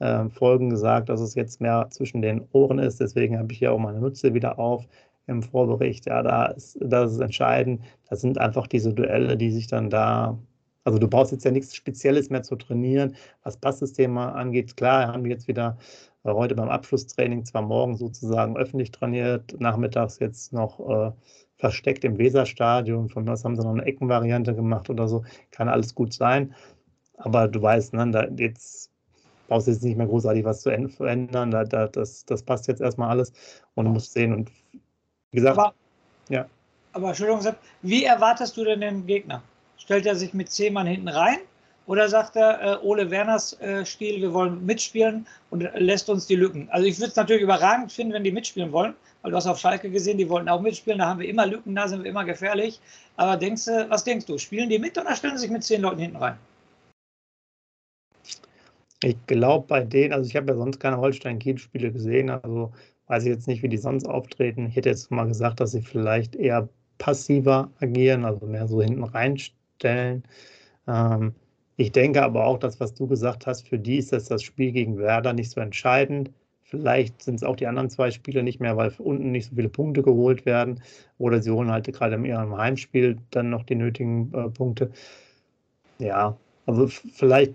äh, 0.00 0.28
Folgen 0.28 0.68
gesagt, 0.68 1.08
dass 1.08 1.20
es 1.20 1.34
jetzt 1.34 1.62
mehr 1.62 1.88
zwischen 1.90 2.20
den 2.20 2.46
Ohren 2.52 2.78
ist. 2.78 3.00
Deswegen 3.00 3.38
habe 3.38 3.52
ich 3.52 3.60
ja 3.60 3.70
auch 3.70 3.78
meine 3.78 4.00
Mütze 4.00 4.34
wieder 4.34 4.58
auf 4.58 4.86
im 5.26 5.42
Vorbericht. 5.42 6.04
Ja, 6.06 6.22
da 6.22 6.46
ist, 6.46 6.76
das 6.80 7.12
ist 7.12 7.20
entscheidend. 7.20 7.82
Das 8.10 8.20
sind 8.20 8.38
einfach 8.38 8.66
diese 8.66 8.92
Duelle, 8.92 9.36
die 9.36 9.50
sich 9.50 9.66
dann 9.66 9.88
da. 9.88 10.38
Also 10.84 10.98
du 10.98 11.08
brauchst 11.08 11.32
jetzt 11.32 11.44
ja 11.46 11.50
nichts 11.50 11.74
Spezielles 11.74 12.28
mehr 12.28 12.42
zu 12.42 12.56
trainieren, 12.56 13.16
was 13.44 13.56
Passsysteme 13.56 14.32
angeht. 14.34 14.76
Klar, 14.76 15.08
haben 15.08 15.24
wir 15.24 15.30
jetzt 15.30 15.48
wieder 15.48 15.78
äh, 15.78 16.13
heute 16.24 16.54
beim 16.54 16.70
Abschlusstraining 16.70 17.44
zwar 17.44 17.62
morgen 17.62 17.96
sozusagen 17.96 18.56
öffentlich 18.56 18.90
trainiert, 18.90 19.60
nachmittags 19.60 20.18
jetzt 20.18 20.52
noch 20.52 20.80
äh, 20.88 21.12
versteckt 21.56 22.04
im 22.04 22.18
Weserstadion. 22.18 23.10
Von 23.10 23.26
was 23.26 23.44
haben 23.44 23.56
sie 23.56 23.62
noch 23.62 23.72
eine 23.72 23.84
Eckenvariante 23.84 24.54
gemacht 24.54 24.88
oder 24.88 25.06
so. 25.06 25.24
Kann 25.50 25.68
alles 25.68 25.94
gut 25.94 26.14
sein. 26.14 26.54
Aber 27.18 27.46
du 27.46 27.60
weißt, 27.60 27.92
ne, 27.92 28.10
da 28.10 28.26
jetzt 28.36 28.90
brauchst 29.48 29.66
du 29.66 29.72
jetzt 29.72 29.82
nicht 29.82 29.96
mehr 29.96 30.06
großartig 30.06 30.44
was 30.44 30.62
zu 30.62 30.70
verändern. 30.88 31.50
Da, 31.50 31.64
da, 31.64 31.88
das, 31.88 32.24
das 32.24 32.42
passt 32.42 32.66
jetzt 32.68 32.80
erstmal 32.80 33.10
alles 33.10 33.32
und 33.74 33.84
du 33.84 33.90
musst 33.90 34.12
sehen. 34.12 34.32
Und 34.32 34.50
wie 35.30 35.36
gesagt, 35.36 35.58
aber, 35.58 35.74
ja. 36.28 36.46
Aber 36.92 37.08
Entschuldigung, 37.08 37.42
wie 37.82 38.04
erwartest 38.04 38.56
du 38.56 38.64
denn 38.64 38.80
den 38.80 39.06
Gegner? 39.06 39.42
Stellt 39.76 40.06
er 40.06 40.16
sich 40.16 40.32
mit 40.32 40.50
zehn 40.50 40.72
Mann 40.72 40.86
hinten 40.86 41.08
rein 41.08 41.38
oder 41.86 42.08
sagt 42.08 42.36
er, 42.36 42.62
äh, 42.62 42.84
Ole 42.84 43.10
Werners 43.10 43.60
äh, 43.60 43.84
Stil, 43.84 44.20
wir 44.20 44.32
wollen 44.32 44.64
mitspielen 44.64 45.26
und 45.50 45.68
lässt 45.74 46.08
uns 46.08 46.26
die 46.26 46.36
Lücken? 46.36 46.68
Also 46.70 46.86
ich 46.86 46.98
würde 46.98 47.10
es 47.10 47.16
natürlich 47.16 47.42
überragend 47.42 47.92
finden, 47.92 48.14
wenn 48.14 48.24
die 48.24 48.32
mitspielen 48.32 48.72
wollen, 48.72 48.94
weil 49.22 49.30
du 49.30 49.36
hast 49.36 49.46
auf 49.46 49.58
Schalke 49.58 49.90
gesehen, 49.90 50.18
die 50.18 50.28
wollten 50.28 50.48
auch 50.48 50.60
mitspielen, 50.60 50.98
da 50.98 51.06
haben 51.06 51.20
wir 51.20 51.28
immer 51.28 51.46
Lücken, 51.46 51.74
da 51.74 51.86
sind 51.86 52.02
wir 52.02 52.10
immer 52.10 52.24
gefährlich. 52.24 52.80
Aber 53.16 53.36
denkst 53.36 53.66
du, 53.66 53.86
was 53.90 54.04
denkst 54.04 54.26
du? 54.26 54.38
Spielen 54.38 54.68
die 54.68 54.78
mit 54.78 54.96
oder 54.98 55.14
stellen 55.14 55.36
sie 55.36 55.42
sich 55.42 55.50
mit 55.50 55.62
zehn 55.62 55.82
Leuten 55.82 56.00
hinten 56.00 56.16
rein? 56.16 56.38
Ich 59.02 59.16
glaube 59.26 59.66
bei 59.66 59.84
denen, 59.84 60.14
also 60.14 60.26
ich 60.28 60.36
habe 60.36 60.52
ja 60.52 60.56
sonst 60.56 60.80
keine 60.80 60.96
Holstein-Kiel-Spiele 60.96 61.92
gesehen, 61.92 62.30
also 62.30 62.72
weiß 63.08 63.24
ich 63.24 63.30
jetzt 63.30 63.46
nicht, 63.46 63.62
wie 63.62 63.68
die 63.68 63.76
sonst 63.76 64.06
auftreten. 64.06 64.66
Ich 64.66 64.76
hätte 64.76 64.88
jetzt 64.88 65.10
mal 65.10 65.26
gesagt, 65.26 65.60
dass 65.60 65.72
sie 65.72 65.82
vielleicht 65.82 66.36
eher 66.36 66.68
passiver 66.96 67.70
agieren, 67.80 68.24
also 68.24 68.46
mehr 68.46 68.66
so 68.66 68.80
hinten 68.80 69.04
reinstellen. 69.04 70.24
Ähm, 70.86 71.34
ich 71.76 71.92
denke 71.92 72.22
aber 72.22 72.44
auch, 72.46 72.58
dass, 72.58 72.78
was 72.80 72.94
du 72.94 73.06
gesagt 73.06 73.46
hast, 73.46 73.68
für 73.68 73.78
die 73.78 73.98
ist 73.98 74.12
das, 74.12 74.26
das 74.26 74.42
Spiel 74.42 74.72
gegen 74.72 74.98
Werder 74.98 75.32
nicht 75.32 75.50
so 75.50 75.60
entscheidend. 75.60 76.30
Vielleicht 76.62 77.22
sind 77.22 77.36
es 77.36 77.42
auch 77.42 77.56
die 77.56 77.66
anderen 77.66 77.90
zwei 77.90 78.10
Spiele 78.10 78.42
nicht 78.42 78.60
mehr, 78.60 78.76
weil 78.76 78.92
unten 78.98 79.32
nicht 79.32 79.48
so 79.48 79.56
viele 79.56 79.68
Punkte 79.68 80.02
geholt 80.02 80.46
werden. 80.46 80.80
Oder 81.18 81.42
sie 81.42 81.50
holen 81.50 81.70
halt 81.70 81.92
gerade 81.92 82.14
in 82.14 82.24
ihrem 82.24 82.56
Heimspiel 82.56 83.18
dann 83.30 83.50
noch 83.50 83.64
die 83.64 83.74
nötigen 83.74 84.32
äh, 84.32 84.50
Punkte. 84.50 84.90
Ja, 85.98 86.36
also 86.66 86.86
vielleicht, 86.88 87.54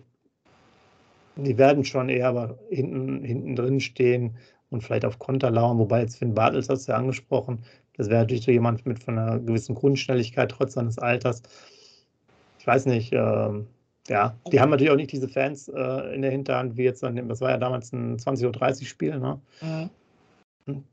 die 1.36 1.58
werden 1.58 1.86
schon 1.86 2.10
eher 2.10 2.28
aber 2.28 2.60
hinten, 2.70 3.24
hinten 3.24 3.56
drin 3.56 3.80
stehen 3.80 4.38
und 4.70 4.84
vielleicht 4.84 5.06
auf 5.06 5.20
Konter 5.20 5.50
lauern. 5.52 5.80
Wobei 5.80 6.02
jetzt 6.02 6.18
Finn 6.18 6.34
Bartels 6.34 6.70
hast 6.70 6.88
du 6.88 6.92
ja 6.92 6.98
angesprochen. 6.98 7.64
Das 7.96 8.10
wäre 8.10 8.22
natürlich 8.22 8.44
so 8.44 8.52
jemand 8.52 8.86
mit 8.86 9.04
von 9.04 9.18
einer 9.18 9.40
gewissen 9.40 9.76
Grundschnelligkeit 9.76 10.52
trotz 10.52 10.74
seines 10.74 11.00
Alters. 11.00 11.42
Ich 12.60 12.68
weiß 12.68 12.86
nicht, 12.86 13.12
äh, 13.14 13.50
ja, 14.10 14.36
die 14.52 14.60
haben 14.60 14.70
natürlich 14.70 14.92
auch 14.92 14.98
nicht 14.98 15.12
diese 15.12 15.28
Fans 15.28 15.68
äh, 15.68 16.16
in 16.16 16.22
der 16.22 16.32
Hinterhand, 16.32 16.78
wie 16.78 16.84
jetzt, 16.84 17.04
das 17.04 17.42
war 17.42 17.50
ja 17.50 17.58
damals 17.58 17.94
ein 17.94 18.18
20.30 18.18 18.82
Uhr 18.82 18.86
Spiel. 18.86 19.20
Ne? 19.20 19.40
Mhm. 19.62 19.90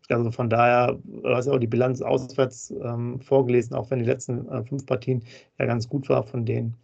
Also 0.08 0.30
von 0.30 0.48
daher, 0.48 0.98
du 1.04 1.28
hast 1.28 1.46
ja 1.46 1.52
auch 1.52 1.58
die 1.58 1.66
Bilanz 1.66 2.02
auswärts 2.02 2.72
ähm, 2.82 3.20
vorgelesen, 3.20 3.76
auch 3.76 3.90
wenn 3.90 3.98
die 3.98 4.04
letzten 4.04 4.48
äh, 4.48 4.62
fünf 4.64 4.86
Partien 4.86 5.22
ja 5.58 5.66
ganz 5.66 5.88
gut 5.88 6.08
war 6.08 6.22
von 6.22 6.44
denen. 6.44 6.74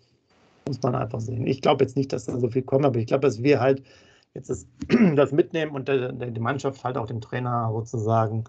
Muss 0.67 0.83
man 0.83 0.95
einfach 0.95 1.21
sehen. 1.21 1.47
Ich 1.47 1.61
glaube 1.61 1.85
jetzt 1.85 1.97
nicht, 1.97 2.13
dass 2.13 2.27
da 2.27 2.39
so 2.39 2.49
viel 2.49 2.63
kommt, 2.63 2.85
aber 2.85 2.99
ich 2.99 3.07
glaube, 3.07 3.27
dass 3.27 3.43
wir 3.43 3.61
halt 3.61 3.83
jetzt 4.35 4.51
das, 4.51 4.67
das 5.17 5.33
mitnehmen 5.33 5.73
und 5.73 5.89
der, 5.89 6.13
der, 6.13 6.31
die 6.31 6.41
Mannschaft 6.41 6.83
halt 6.85 6.97
auch 6.97 7.07
den 7.07 7.21
Trainer 7.21 7.71
sozusagen, 7.73 8.45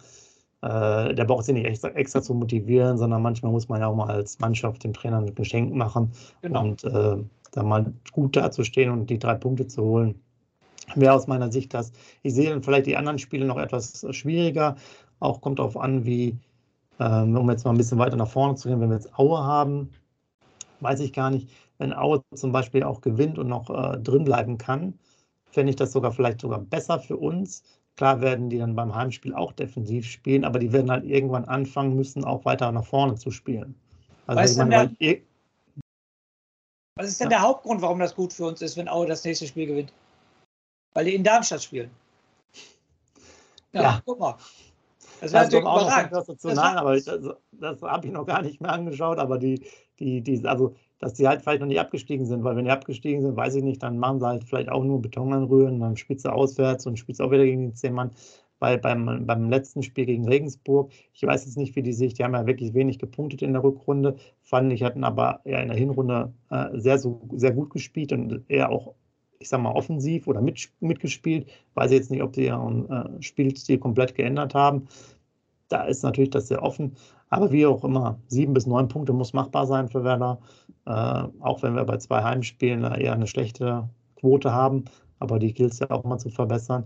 äh, 0.62 1.14
der 1.14 1.26
braucht 1.26 1.46
sie 1.46 1.54
nicht 1.54 1.66
extra, 1.66 1.90
extra, 1.90 2.22
zu 2.22 2.34
motivieren, 2.34 2.98
sondern 2.98 3.22
manchmal 3.22 3.52
muss 3.52 3.68
man 3.68 3.82
ja 3.82 3.88
auch 3.88 3.96
mal 3.96 4.10
als 4.10 4.40
Mannschaft 4.40 4.84
dem 4.84 4.94
Trainer 4.94 5.18
ein 5.18 5.36
Geschenk 5.36 5.74
machen. 5.74 6.12
Genau. 6.42 6.62
Und 6.62 6.84
äh, 6.84 7.18
da 7.54 7.64
mal 7.64 7.94
gut 8.12 8.36
dazustehen 8.36 8.92
und 8.92 9.10
die 9.10 9.20
drei 9.20 9.36
Punkte 9.36 9.68
zu 9.68 9.84
holen. 9.84 10.16
Wäre 10.96 11.14
aus 11.14 11.28
meiner 11.28 11.52
Sicht 11.52 11.74
das. 11.74 11.92
Ich 12.24 12.34
sehe 12.34 12.62
vielleicht 12.62 12.88
die 12.88 12.98
anderen 12.98 13.20
Spiele 13.20 13.46
noch 13.46 13.58
etwas 13.58 14.06
schwieriger. 14.12 14.76
Auch 15.20 15.40
kommt 15.40 15.60
darauf 15.60 15.78
an, 15.78 16.06
wie, 16.06 16.36
ähm, 17.00 17.38
um 17.38 17.50
jetzt 17.50 17.64
mal 17.64 17.72
ein 17.72 17.78
bisschen 17.78 18.00
weiter 18.00 18.18
nach 18.18 18.28
vorne 18.28 18.56
zu 18.56 18.68
gehen, 18.68 18.82
wenn 18.82 18.90
wir 18.90 18.98
jetzt 18.98 19.18
Aue 19.18 19.38
haben, 19.40 19.90
weiß 20.82 21.00
ich 21.00 21.14
gar 21.14 21.30
nicht. 21.30 21.50
Wenn 21.78 21.94
Aue 21.94 22.22
zum 22.36 22.52
Beispiel 22.52 22.84
auch 22.84 23.02
gewinnt 23.02 23.40
und 23.40 23.48
noch 23.48 23.70
äh, 23.70 23.98
drin 23.98 24.26
bleiben 24.26 24.58
kann, 24.58 24.94
fände 25.52 25.70
ich 25.70 25.76
das 25.76 25.92
sogar 25.92 26.12
vielleicht 26.12 26.42
sogar 26.42 26.60
besser 26.60 27.00
für 27.00 27.18
uns. 27.18 27.64
Klar 27.96 28.22
werden 28.22 28.50
die 28.50 28.58
dann 28.58 28.76
beim 28.76 28.94
Heimspiel 28.94 29.34
auch 29.34 29.54
defensiv 29.54 30.06
spielen, 30.06 30.44
aber 30.44 30.60
die 30.60 30.74
werden 30.74 30.92
halt 30.92 31.06
irgendwann 31.06 31.46
anfangen 31.46 31.96
müssen, 31.96 32.24
auch 32.26 32.44
weiter 32.44 32.72
nach 32.72 32.86
vorne 32.86 33.16
zu 33.16 33.32
spielen. 33.32 33.76
Also 34.26 34.42
weißt 34.42 34.54
ich 34.54 34.58
meine, 34.58 34.96
weil, 35.00 35.22
was 36.96 37.08
ist 37.08 37.20
denn 37.20 37.30
der 37.30 37.42
Hauptgrund, 37.42 37.82
warum 37.82 38.00
das 38.00 38.16
gut 38.16 38.34
für 38.34 38.46
uns 38.46 38.62
ist, 38.62 38.78
wenn 38.78 38.88
Aue 38.88 39.08
das 39.08 39.24
nächste 39.24 39.48
Spiel 39.48 39.68
gewinnt? 39.68 39.94
Weil 40.94 41.06
die 41.06 41.16
in 41.16 41.24
Darmstadt 41.24 41.64
spielen. 41.64 41.90
Ja, 43.72 43.82
ja. 43.82 44.02
guck 44.06 44.20
mal. 44.20 44.38
Das. 45.22 45.32
Das 45.32 45.50
dazu, 46.28 46.50
nein, 46.50 46.78
aber 46.78 47.00
das, 47.00 47.20
das 47.54 47.82
habe 47.82 48.08
ich 48.08 48.14
noch 48.14 48.26
gar 48.26 48.42
nicht 48.42 48.62
mehr 48.62 48.72
angeschaut, 48.72 49.20
aber 49.20 49.38
die, 49.38 49.66
die, 50.00 50.22
die, 50.22 50.46
also, 50.46 50.76
dass 51.00 51.14
die 51.14 51.28
halt 51.28 51.42
vielleicht 51.42 51.62
noch 51.62 51.68
nicht 51.68 51.80
abgestiegen 51.80 52.26
sind, 52.26 52.44
weil 52.44 52.56
wenn 52.56 52.66
die 52.66 52.72
abgestiegen 52.72 53.22
sind, 53.22 53.36
weiß 53.36 53.56
ich 53.56 53.64
nicht, 53.64 53.82
dann 53.82 53.98
machen 53.98 54.20
sie 54.20 54.28
halt 54.28 54.44
vielleicht 54.44 54.70
auch 54.70 54.84
nur 54.84 55.02
Beton 55.02 55.34
anrühren, 55.34 55.80
dann 55.80 55.98
spielst 55.98 56.26
du 56.26 56.30
auswärts 56.30 56.86
und 56.86 57.00
spielst 57.00 57.22
auch 57.22 57.32
wieder 57.32 57.46
gegen 57.46 57.70
den 57.70 57.76
Zehn 57.76 57.94
Mann. 57.94 58.12
Bei, 58.64 58.78
beim, 58.78 59.26
beim 59.26 59.50
letzten 59.50 59.84
Spiel 59.84 60.06
gegen 60.06 60.26
Regensburg. 60.26 60.94
Ich 61.12 61.22
weiß 61.24 61.44
jetzt 61.44 61.58
nicht, 61.58 61.76
wie 61.76 61.84
die 61.84 61.92
sich, 61.92 62.14
die 62.14 62.24
haben 62.24 62.34
ja 62.34 62.46
wirklich 62.46 62.74
wenig 62.74 62.98
gepunktet 62.98 63.42
in 63.42 63.52
der 63.52 63.62
Rückrunde, 63.62 64.16
fand 64.42 64.72
ich, 64.72 64.84
hatten 64.84 65.04
aber 65.04 65.42
ja 65.44 65.60
in 65.60 65.68
der 65.68 65.76
Hinrunde 65.76 66.32
äh, 66.50 66.70
sehr, 66.80 66.98
so, 66.98 67.28
sehr 67.34 67.52
gut 67.52 67.72
gespielt 67.72 68.14
und 68.14 68.46
eher 68.48 68.70
auch, 68.70 68.96
ich 69.40 69.50
sag 69.50 69.60
mal, 69.60 69.74
offensiv 69.74 70.28
oder 70.28 70.40
mit, 70.40 70.70
mitgespielt. 70.80 71.48
Weiß 71.74 71.92
jetzt 71.92 72.10
nicht, 72.10 72.24
ob 72.24 72.36
sie 72.36 72.46
ihren 72.46 72.90
äh, 72.90 73.22
Spielstil 73.22 73.80
komplett 73.80 74.16
geändert 74.16 74.56
haben. 74.56 74.88
Da 75.68 75.84
ist 75.84 76.02
natürlich 76.02 76.30
das 76.30 76.48
sehr 76.48 76.64
offen. 76.64 76.96
Aber 77.28 77.52
wie 77.52 77.66
auch 77.66 77.84
immer, 77.84 78.18
sieben 78.28 78.54
bis 78.54 78.66
neun 78.66 78.88
Punkte 78.88 79.12
muss 79.12 79.34
machbar 79.34 79.68
sein 79.68 79.90
für 79.90 80.06
Werder. 80.06 80.40
Äh, 80.86 81.24
auch 81.42 81.64
wenn 81.64 81.76
wir 81.76 81.84
bei 81.84 81.98
zwei 81.98 82.24
Heimspielen 82.24 82.82
eher 82.82 83.12
eine 83.12 83.28
schlechte 83.28 83.90
Quote 84.16 84.54
haben. 84.54 84.86
Aber 85.20 85.38
die 85.38 85.54
gilt 85.54 85.74
es 85.74 85.80
ja 85.80 85.92
auch 85.92 86.06
mal 86.06 86.18
zu 86.18 86.30
verbessern. 86.30 86.86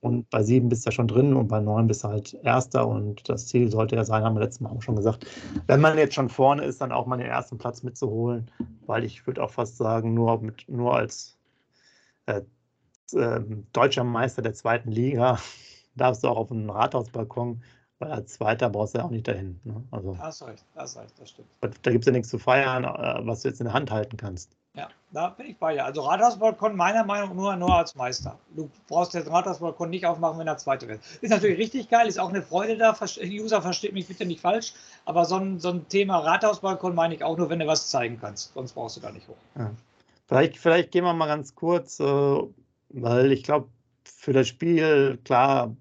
Und 0.00 0.30
bei 0.30 0.42
sieben 0.42 0.70
bist 0.70 0.84
du 0.84 0.88
ja 0.88 0.92
schon 0.92 1.08
drin 1.08 1.34
und 1.34 1.48
bei 1.48 1.60
neun 1.60 1.86
bist 1.86 2.04
du 2.04 2.08
halt 2.08 2.34
Erster. 2.42 2.86
Und 2.86 3.28
das 3.28 3.48
Ziel 3.48 3.70
sollte 3.70 3.96
ja 3.96 4.04
sein, 4.04 4.24
haben 4.24 4.34
wir 4.34 4.40
letztes 4.40 4.60
Mal 4.60 4.70
auch 4.70 4.80
schon 4.80 4.96
gesagt, 4.96 5.26
wenn 5.66 5.80
man 5.80 5.98
jetzt 5.98 6.14
schon 6.14 6.30
vorne 6.30 6.64
ist, 6.64 6.80
dann 6.80 6.90
auch 6.90 7.06
mal 7.06 7.18
den 7.18 7.26
ersten 7.26 7.58
Platz 7.58 7.82
mitzuholen. 7.82 8.50
Weil 8.86 9.04
ich 9.04 9.26
würde 9.26 9.42
auch 9.42 9.50
fast 9.50 9.76
sagen, 9.76 10.14
nur, 10.14 10.40
mit, 10.40 10.66
nur 10.68 10.96
als 10.96 11.36
äh, 12.26 12.40
äh, 13.12 13.40
deutscher 13.72 14.04
Meister 14.04 14.40
der 14.40 14.54
zweiten 14.54 14.90
Liga 14.90 15.38
darfst 15.96 16.24
du 16.24 16.28
auch 16.28 16.38
auf 16.38 16.50
einen 16.50 16.70
Rathausbalkon, 16.70 17.62
weil 17.98 18.10
als 18.10 18.32
Zweiter 18.32 18.70
brauchst 18.70 18.94
du 18.94 18.98
ja 18.98 19.04
auch 19.04 19.10
nicht 19.10 19.28
dahin. 19.28 19.60
Ne? 19.64 19.84
Also, 19.90 20.14
das 20.14 20.46
recht, 20.46 20.64
das 20.74 20.96
recht, 20.96 21.20
das 21.20 21.30
stimmt. 21.30 21.48
Da 21.60 21.90
gibt 21.90 22.04
es 22.04 22.06
ja 22.06 22.12
nichts 22.12 22.30
zu 22.30 22.38
feiern, 22.38 22.84
äh, 22.84 23.26
was 23.26 23.42
du 23.42 23.48
jetzt 23.48 23.60
in 23.60 23.66
der 23.66 23.74
Hand 23.74 23.90
halten 23.90 24.16
kannst. 24.16 24.56
Ja, 24.74 24.88
da 25.10 25.30
bin 25.30 25.46
ich 25.46 25.58
bei 25.58 25.74
dir. 25.74 25.84
Also 25.84 26.02
Rathausbalkon 26.02 26.76
meiner 26.76 27.04
Meinung 27.04 27.30
nach 27.30 27.34
nur, 27.34 27.56
nur 27.56 27.74
als 27.74 27.96
Meister. 27.96 28.38
Du 28.54 28.70
brauchst 28.86 29.14
den 29.14 29.26
Rathausbalkon 29.26 29.90
nicht 29.90 30.06
aufmachen, 30.06 30.38
wenn 30.38 30.46
er 30.46 30.58
Zweite 30.58 30.86
wird. 30.86 31.00
Ist 31.20 31.30
natürlich 31.30 31.58
richtig 31.58 31.88
geil, 31.88 32.06
ist 32.06 32.20
auch 32.20 32.28
eine 32.28 32.42
Freude 32.42 32.76
da. 32.76 32.96
User 33.20 33.62
versteht 33.62 33.92
mich 33.92 34.06
bitte 34.06 34.24
nicht 34.24 34.40
falsch, 34.40 34.72
aber 35.06 35.24
so 35.24 35.36
ein, 35.36 35.58
so 35.58 35.70
ein 35.70 35.88
Thema 35.88 36.18
Rathausbalkon 36.18 36.94
meine 36.94 37.14
ich 37.14 37.24
auch 37.24 37.36
nur, 37.36 37.50
wenn 37.50 37.58
du 37.58 37.66
was 37.66 37.90
zeigen 37.90 38.18
kannst. 38.20 38.54
Sonst 38.54 38.72
brauchst 38.72 38.96
du 38.96 39.00
da 39.00 39.10
nicht 39.10 39.26
hoch. 39.26 39.36
Ja. 39.56 39.72
Vielleicht, 40.28 40.58
vielleicht 40.58 40.92
gehen 40.92 41.02
wir 41.02 41.12
mal 41.14 41.26
ganz 41.26 41.56
kurz, 41.56 41.98
äh, 41.98 42.42
weil 42.90 43.32
ich 43.32 43.42
glaube, 43.42 43.68
für 44.04 44.32
das 44.32 44.46
Spiel, 44.46 45.18
klar, 45.24 45.74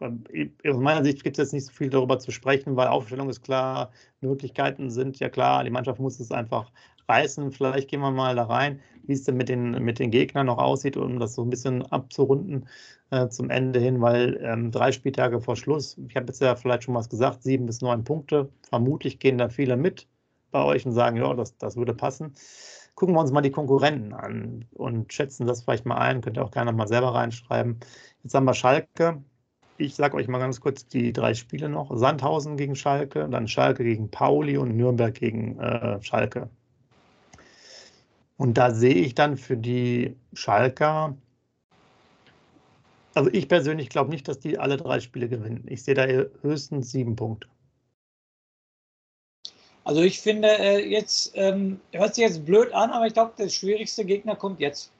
aus 0.00 0.76
meiner 0.76 1.04
Sicht 1.04 1.22
gibt 1.22 1.38
es 1.38 1.44
jetzt 1.44 1.52
nicht 1.52 1.66
so 1.66 1.72
viel 1.72 1.88
darüber 1.88 2.18
zu 2.18 2.30
sprechen, 2.32 2.76
weil 2.76 2.88
Aufstellung 2.88 3.30
ist 3.30 3.42
klar, 3.42 3.92
Möglichkeiten 4.20 4.90
sind 4.90 5.18
ja 5.20 5.28
klar, 5.28 5.62
die 5.64 5.70
Mannschaft 5.70 6.00
muss 6.00 6.20
es 6.20 6.32
einfach 6.32 6.70
reißen. 7.08 7.52
Vielleicht 7.52 7.88
gehen 7.88 8.00
wir 8.00 8.10
mal 8.10 8.34
da 8.36 8.44
rein, 8.44 8.80
wie 9.04 9.12
es 9.12 9.24
denn 9.24 9.36
mit 9.36 9.48
den, 9.48 9.82
mit 9.84 9.98
den 9.98 10.10
Gegnern 10.10 10.46
noch 10.46 10.58
aussieht, 10.58 10.96
um 10.96 11.18
das 11.18 11.34
so 11.34 11.42
ein 11.42 11.50
bisschen 11.50 11.82
abzurunden 11.86 12.68
äh, 13.10 13.28
zum 13.28 13.50
Ende 13.50 13.80
hin, 13.80 14.00
weil 14.00 14.40
ähm, 14.42 14.70
drei 14.70 14.92
Spieltage 14.92 15.40
vor 15.40 15.56
Schluss, 15.56 15.98
ich 16.08 16.16
habe 16.16 16.26
jetzt 16.26 16.40
ja 16.40 16.56
vielleicht 16.56 16.84
schon 16.84 16.94
was 16.94 17.08
gesagt, 17.08 17.42
sieben 17.42 17.66
bis 17.66 17.80
neun 17.80 18.04
Punkte. 18.04 18.50
Vermutlich 18.68 19.18
gehen 19.18 19.38
da 19.38 19.48
viele 19.48 19.76
mit 19.76 20.08
bei 20.50 20.64
euch 20.64 20.86
und 20.86 20.92
sagen, 20.92 21.16
ja, 21.16 21.32
das, 21.34 21.56
das 21.58 21.76
würde 21.76 21.94
passen. 21.94 22.32
Gucken 22.94 23.14
wir 23.14 23.20
uns 23.20 23.30
mal 23.30 23.42
die 23.42 23.50
Konkurrenten 23.50 24.14
an 24.14 24.64
und 24.72 25.12
schätzen 25.12 25.46
das 25.46 25.62
vielleicht 25.62 25.84
mal 25.84 25.96
ein. 25.98 26.22
Könnt 26.22 26.38
ihr 26.38 26.44
auch 26.44 26.50
gerne 26.50 26.72
mal 26.72 26.88
selber 26.88 27.14
reinschreiben. 27.14 27.78
Jetzt 28.22 28.34
haben 28.34 28.46
wir 28.46 28.54
Schalke. 28.54 29.22
Ich 29.76 29.94
sage 29.94 30.16
euch 30.16 30.28
mal 30.28 30.38
ganz 30.38 30.60
kurz 30.60 30.86
die 30.86 31.12
drei 31.12 31.34
Spiele 31.34 31.68
noch. 31.68 31.94
Sandhausen 31.94 32.56
gegen 32.56 32.74
Schalke, 32.74 33.28
dann 33.28 33.48
Schalke 33.48 33.84
gegen 33.84 34.10
Pauli 34.10 34.56
und 34.56 34.74
Nürnberg 34.76 35.14
gegen 35.14 35.58
äh, 35.58 36.00
Schalke. 36.02 36.48
Und 38.36 38.58
da 38.58 38.70
sehe 38.70 38.94
ich 38.94 39.14
dann 39.14 39.36
für 39.36 39.56
die 39.56 40.16
Schalker, 40.34 41.16
also 43.14 43.30
ich 43.32 43.48
persönlich 43.48 43.88
glaube 43.88 44.10
nicht, 44.10 44.28
dass 44.28 44.40
die 44.40 44.58
alle 44.58 44.76
drei 44.76 45.00
Spiele 45.00 45.28
gewinnen. 45.28 45.64
Ich 45.68 45.82
sehe 45.82 45.94
da 45.94 46.04
höchstens 46.42 46.92
sieben 46.92 47.16
Punkte. 47.16 47.48
Also 49.84 50.02
ich 50.02 50.20
finde 50.20 50.48
äh, 50.48 50.86
jetzt, 50.86 51.32
ähm, 51.34 51.80
hört 51.92 52.14
sich 52.14 52.24
jetzt 52.24 52.44
blöd 52.44 52.72
an, 52.74 52.90
aber 52.90 53.06
ich 53.06 53.14
glaube, 53.14 53.32
der 53.38 53.48
schwierigste 53.48 54.04
Gegner 54.04 54.36
kommt 54.36 54.60
jetzt. 54.60 54.90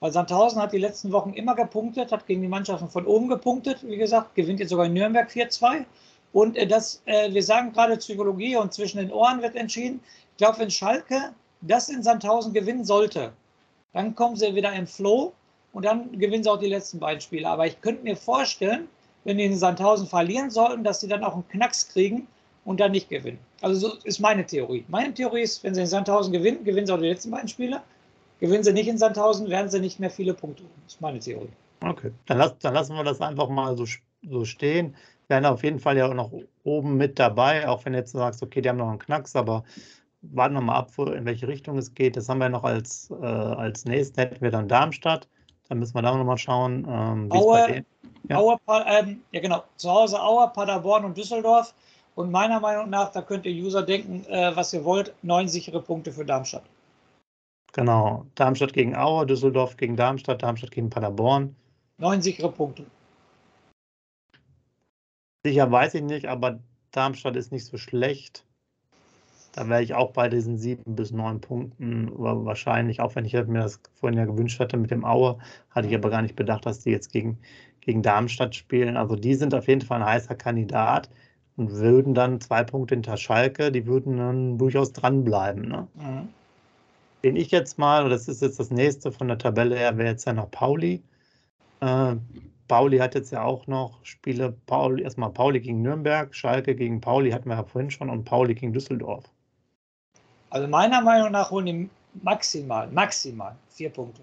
Weil 0.00 0.12
Sandhausen 0.12 0.60
hat 0.60 0.72
die 0.72 0.78
letzten 0.78 1.12
Wochen 1.12 1.34
immer 1.34 1.54
gepunktet, 1.54 2.10
hat 2.10 2.26
gegen 2.26 2.40
die 2.40 2.48
Mannschaften 2.48 2.88
von 2.88 3.06
oben 3.06 3.28
gepunktet, 3.28 3.86
wie 3.86 3.98
gesagt, 3.98 4.34
gewinnt 4.34 4.58
jetzt 4.58 4.70
sogar 4.70 4.86
in 4.86 4.94
Nürnberg 4.94 5.30
4-2. 5.30 5.84
Und 6.32 6.56
äh, 6.56 6.66
das, 6.66 7.02
äh, 7.04 7.32
wir 7.32 7.42
sagen 7.42 7.72
gerade 7.72 7.98
Psychologie 7.98 8.56
und 8.56 8.72
zwischen 8.72 8.98
den 8.98 9.12
Ohren 9.12 9.42
wird 9.42 9.56
entschieden. 9.56 10.00
Ich 10.32 10.38
glaube, 10.38 10.58
wenn 10.58 10.70
Schalke 10.70 11.34
das 11.60 11.88
in 11.88 12.02
Sandhausen 12.02 12.52
gewinnen 12.52 12.84
sollte, 12.84 13.32
dann 13.92 14.14
kommen 14.14 14.36
sie 14.36 14.54
wieder 14.54 14.72
im 14.72 14.86
Flow 14.86 15.32
und 15.72 15.84
dann 15.84 16.18
gewinnen 16.18 16.42
sie 16.42 16.50
auch 16.50 16.58
die 16.58 16.68
letzten 16.68 16.98
beiden 16.98 17.20
Spiele. 17.20 17.48
Aber 17.48 17.66
ich 17.66 17.80
könnte 17.80 18.02
mir 18.02 18.16
vorstellen, 18.16 18.88
wenn 19.24 19.38
die 19.38 19.44
in 19.44 19.56
Sandhausen 19.56 20.06
verlieren 20.06 20.50
sollten, 20.50 20.84
dass 20.84 21.00
sie 21.00 21.08
dann 21.08 21.24
auch 21.24 21.34
einen 21.34 21.48
Knacks 21.48 21.88
kriegen 21.88 22.26
und 22.64 22.80
dann 22.80 22.92
nicht 22.92 23.08
gewinnen. 23.08 23.38
Also 23.60 23.88
so 23.88 23.96
ist 24.04 24.20
meine 24.20 24.46
Theorie. 24.46 24.84
Meine 24.88 25.12
Theorie 25.12 25.42
ist, 25.42 25.62
wenn 25.64 25.74
sie 25.74 25.82
in 25.82 25.86
Sandhausen 25.86 26.32
gewinnen, 26.32 26.64
gewinnen 26.64 26.86
sie 26.86 26.94
auch 26.94 26.98
die 26.98 27.08
letzten 27.08 27.30
beiden 27.30 27.48
Spiele. 27.48 27.82
Gewinnen 28.40 28.64
sie 28.64 28.72
nicht 28.72 28.88
in 28.88 28.96
Sandhausen, 28.96 29.50
werden 29.50 29.70
sie 29.70 29.80
nicht 29.80 30.00
mehr 30.00 30.10
viele 30.10 30.32
Punkte. 30.32 30.62
Das 30.84 30.94
ist 30.94 31.00
meine 31.00 31.18
Theorie. 31.18 31.50
Okay, 31.82 32.10
dann, 32.26 32.38
lass, 32.38 32.56
dann 32.58 32.74
lassen 32.74 32.94
wir 32.94 33.04
das 33.04 33.20
einfach 33.20 33.48
mal 33.48 33.76
so, 33.76 33.84
so 34.28 34.44
stehen. 34.44 34.96
Werden 35.28 35.46
auf 35.46 35.62
jeden 35.62 35.78
Fall 35.78 35.96
ja 35.96 36.08
auch 36.08 36.14
noch 36.14 36.32
oben 36.64 36.96
mit 36.96 37.18
dabei, 37.18 37.68
auch 37.68 37.84
wenn 37.84 37.92
du 37.92 37.98
jetzt 37.98 38.12
sagst, 38.12 38.42
okay, 38.42 38.60
die 38.60 38.68
haben 38.68 38.78
noch 38.78 38.88
einen 38.88 38.98
Knacks, 38.98 39.36
aber 39.36 39.64
warten 40.22 40.54
wir 40.54 40.60
mal 40.60 40.76
ab, 40.76 40.90
in 40.98 41.24
welche 41.24 41.48
Richtung 41.48 41.78
es 41.78 41.94
geht. 41.94 42.16
Das 42.16 42.28
haben 42.28 42.38
wir 42.38 42.48
noch 42.48 42.64
als, 42.64 43.10
äh, 43.10 43.24
als 43.24 43.84
nächstes, 43.84 44.16
hätten 44.16 44.40
wir 44.40 44.50
dann 44.50 44.68
Darmstadt. 44.68 45.28
Dann 45.68 45.78
müssen 45.78 45.94
wir 45.94 46.02
da 46.02 46.16
noch 46.16 46.24
mal 46.24 46.38
schauen, 46.38 46.86
ähm, 46.88 47.30
denen. 47.30 47.86
Ja. 48.28 48.38
Aue, 48.38 48.58
ähm, 48.86 49.22
ja 49.32 49.40
genau, 49.40 49.64
zu 49.76 49.90
Hause 49.90 50.20
Aue, 50.20 50.48
Paderborn 50.48 51.04
und 51.04 51.16
Düsseldorf. 51.16 51.74
Und 52.16 52.30
meiner 52.30 52.60
Meinung 52.60 52.90
nach, 52.90 53.10
da 53.12 53.22
könnt 53.22 53.46
ihr 53.46 53.52
User 53.52 53.82
denken, 53.82 54.24
äh, 54.26 54.54
was 54.54 54.72
ihr 54.72 54.84
wollt, 54.84 55.14
neun 55.22 55.48
sichere 55.48 55.80
Punkte 55.80 56.12
für 56.12 56.24
Darmstadt. 56.24 56.64
Genau, 57.72 58.26
Darmstadt 58.34 58.72
gegen 58.72 58.96
Aue, 58.96 59.26
Düsseldorf 59.26 59.76
gegen 59.76 59.96
Darmstadt, 59.96 60.42
Darmstadt 60.42 60.72
gegen 60.72 60.90
Paderborn. 60.90 61.54
Neun 61.98 62.20
sichere 62.20 62.50
Punkte. 62.50 62.84
Sicher 65.44 65.70
weiß 65.70 65.94
ich 65.94 66.02
nicht, 66.02 66.26
aber 66.26 66.58
Darmstadt 66.90 67.36
ist 67.36 67.52
nicht 67.52 67.64
so 67.64 67.78
schlecht. 67.78 68.44
Da 69.52 69.68
wäre 69.68 69.82
ich 69.82 69.94
auch 69.94 70.12
bei 70.12 70.28
diesen 70.28 70.58
sieben 70.58 70.94
bis 70.94 71.10
neun 71.10 71.40
Punkten 71.40 72.10
wahrscheinlich, 72.16 73.00
auch 73.00 73.16
wenn 73.16 73.24
ich 73.24 73.32
mir 73.32 73.60
das 73.60 73.80
vorhin 73.94 74.18
ja 74.18 74.24
gewünscht 74.24 74.60
hatte 74.60 74.76
mit 74.76 74.90
dem 74.90 75.04
Aue, 75.04 75.38
hatte 75.70 75.88
ich 75.88 75.94
aber 75.94 76.10
gar 76.10 76.22
nicht 76.22 76.36
bedacht, 76.36 76.66
dass 76.66 76.80
die 76.80 76.90
jetzt 76.90 77.12
gegen, 77.12 77.38
gegen 77.80 78.02
Darmstadt 78.02 78.54
spielen. 78.54 78.96
Also 78.96 79.16
die 79.16 79.34
sind 79.34 79.54
auf 79.54 79.66
jeden 79.66 79.80
Fall 79.80 80.02
ein 80.02 80.08
heißer 80.08 80.36
Kandidat 80.36 81.10
und 81.56 81.72
würden 81.72 82.14
dann 82.14 82.40
zwei 82.40 82.62
Punkte 82.62 82.94
hinter 82.94 83.16
Schalke, 83.16 83.72
die 83.72 83.86
würden 83.86 84.18
dann 84.18 84.56
durchaus 84.56 84.92
dranbleiben. 84.92 85.68
Ne? 85.68 85.88
Mhm. 85.94 86.28
Den 87.24 87.36
ich 87.36 87.50
jetzt 87.50 87.76
mal, 87.76 88.08
das 88.08 88.28
ist 88.28 88.42
jetzt 88.42 88.60
das 88.60 88.70
nächste 88.70 89.10
von 89.12 89.28
der 89.28 89.38
Tabelle 89.38 89.76
her, 89.76 89.98
wäre 89.98 90.10
jetzt 90.10 90.26
ja 90.26 90.32
noch 90.32 90.50
Pauli. 90.50 91.02
Äh, 91.80 92.16
Pauli 92.68 92.98
hat 92.98 93.16
jetzt 93.16 93.32
ja 93.32 93.42
auch 93.42 93.66
noch 93.66 93.98
Spiele, 94.04 94.52
Pauli, 94.66 95.02
erstmal 95.02 95.32
Pauli 95.32 95.60
gegen 95.60 95.82
Nürnberg, 95.82 96.32
Schalke 96.34 96.76
gegen 96.76 97.00
Pauli 97.00 97.32
hatten 97.32 97.48
wir 97.48 97.56
ja 97.56 97.64
vorhin 97.64 97.90
schon 97.90 98.08
und 98.08 98.24
Pauli 98.24 98.54
gegen 98.54 98.72
Düsseldorf. 98.72 99.24
Also 100.50 100.68
meiner 100.68 101.00
Meinung 101.00 101.32
nach 101.32 101.50
holen 101.50 101.66
die 101.66 101.90
maximal, 102.22 102.88
maximal 102.88 103.56
vier 103.70 103.90
Punkte. 103.90 104.22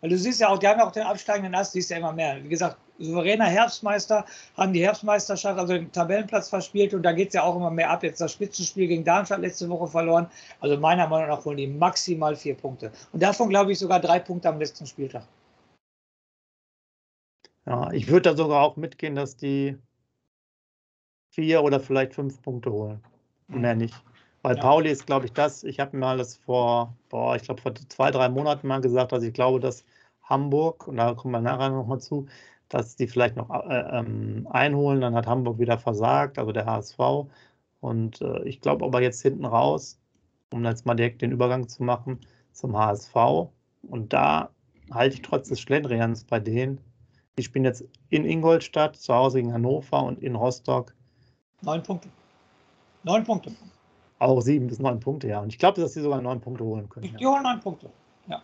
Weil 0.00 0.10
du 0.10 0.18
siehst 0.18 0.40
ja 0.40 0.48
auch, 0.48 0.58
die 0.58 0.68
haben 0.68 0.78
ja 0.78 0.86
auch 0.86 0.92
den 0.92 1.04
absteigenden 1.04 1.54
Ast, 1.54 1.72
siehst 1.72 1.90
ja 1.90 1.96
immer 1.96 2.12
mehr. 2.12 2.42
Wie 2.42 2.48
gesagt, 2.48 2.76
souveräner 2.98 3.46
Herbstmeister, 3.46 4.24
haben 4.56 4.72
die 4.72 4.84
Herbstmeisterschaft, 4.84 5.58
also 5.58 5.74
den 5.74 5.90
Tabellenplatz 5.92 6.48
verspielt 6.48 6.94
und 6.94 7.02
da 7.02 7.12
geht 7.12 7.28
es 7.28 7.34
ja 7.34 7.42
auch 7.42 7.56
immer 7.56 7.70
mehr 7.70 7.90
ab. 7.90 8.02
Jetzt 8.02 8.20
das 8.20 8.32
Spitzenspiel 8.32 8.88
gegen 8.88 9.04
Darmstadt 9.04 9.40
letzte 9.40 9.68
Woche 9.68 9.86
verloren. 9.86 10.28
Also 10.60 10.76
meiner 10.76 11.06
Meinung 11.06 11.28
nach 11.28 11.44
holen 11.44 11.56
die 11.56 11.66
maximal 11.66 12.36
vier 12.36 12.54
Punkte. 12.54 12.92
Und 13.12 13.22
davon 13.22 13.48
glaube 13.48 13.72
ich 13.72 13.78
sogar 13.78 14.00
drei 14.00 14.18
Punkte 14.18 14.48
am 14.48 14.58
letzten 14.58 14.86
Spieltag. 14.86 15.24
Ja, 17.66 17.90
ich 17.90 18.08
würde 18.08 18.30
da 18.30 18.36
sogar 18.36 18.62
auch 18.62 18.76
mitgehen, 18.76 19.16
dass 19.16 19.36
die 19.36 19.76
vier 21.30 21.62
oder 21.62 21.80
vielleicht 21.80 22.14
fünf 22.14 22.40
Punkte 22.42 22.70
holen. 22.70 23.02
Mehr 23.48 23.74
mhm. 23.74 23.82
nicht. 23.82 24.05
Weil 24.46 24.58
ja. 24.58 24.62
Pauli 24.62 24.90
ist, 24.90 25.06
glaube 25.06 25.26
ich, 25.26 25.32
das, 25.32 25.64
ich 25.64 25.80
habe 25.80 25.96
mir 25.96 26.16
das 26.16 26.36
vor, 26.36 26.94
boah, 27.08 27.34
ich 27.34 27.42
glaube, 27.42 27.60
vor 27.60 27.74
zwei, 27.74 28.12
drei 28.12 28.28
Monaten 28.28 28.68
mal 28.68 28.80
gesagt, 28.80 29.10
dass 29.10 29.24
ich 29.24 29.34
glaube, 29.34 29.58
dass 29.58 29.84
Hamburg, 30.22 30.86
und 30.86 30.98
da 30.98 31.14
kommen 31.14 31.32
wir 31.32 31.40
nachher 31.40 31.70
nochmal 31.70 31.98
zu, 31.98 32.28
dass 32.68 32.94
die 32.94 33.08
vielleicht 33.08 33.34
noch 33.34 33.50
äh, 33.50 33.98
ähm, 33.98 34.46
einholen. 34.48 35.00
Dann 35.00 35.16
hat 35.16 35.26
Hamburg 35.26 35.58
wieder 35.58 35.78
versagt, 35.78 36.38
also 36.38 36.52
der 36.52 36.64
HSV. 36.64 37.26
Und 37.80 38.20
äh, 38.20 38.44
ich 38.44 38.60
glaube 38.60 38.84
aber 38.84 39.02
jetzt 39.02 39.20
hinten 39.20 39.46
raus, 39.46 39.98
um 40.52 40.64
jetzt 40.64 40.86
mal 40.86 40.94
direkt 40.94 41.22
den 41.22 41.32
Übergang 41.32 41.66
zu 41.66 41.82
machen 41.82 42.20
zum 42.52 42.78
HSV. 42.78 43.16
Und 43.82 44.12
da 44.12 44.50
halte 44.92 45.16
ich 45.16 45.22
trotz 45.22 45.48
des 45.48 45.58
Schlendrians 45.58 46.22
bei 46.22 46.38
denen. 46.38 46.80
Die 47.36 47.42
spielen 47.42 47.64
jetzt 47.64 47.84
in 48.10 48.24
Ingolstadt, 48.24 48.94
zu 48.94 49.12
Hause 49.12 49.38
gegen 49.38 49.52
Hannover 49.52 50.04
und 50.04 50.22
in 50.22 50.36
Rostock. 50.36 50.94
Neun 51.62 51.82
Punkte. 51.82 52.10
Neun 53.02 53.24
Punkte. 53.24 53.50
Auch 54.18 54.40
sieben 54.40 54.66
bis 54.66 54.78
neun 54.78 55.00
Punkte, 55.00 55.28
ja. 55.28 55.40
Und 55.40 55.48
ich 55.48 55.58
glaube, 55.58 55.80
dass 55.80 55.92
sie 55.92 56.00
sogar 56.00 56.22
neun 56.22 56.40
Punkte 56.40 56.64
holen 56.64 56.88
können. 56.88 57.14
Die 57.16 57.22
ja. 57.22 57.30
holen 57.30 57.42
neun 57.42 57.60
Punkte, 57.60 57.90
ja. 58.26 58.42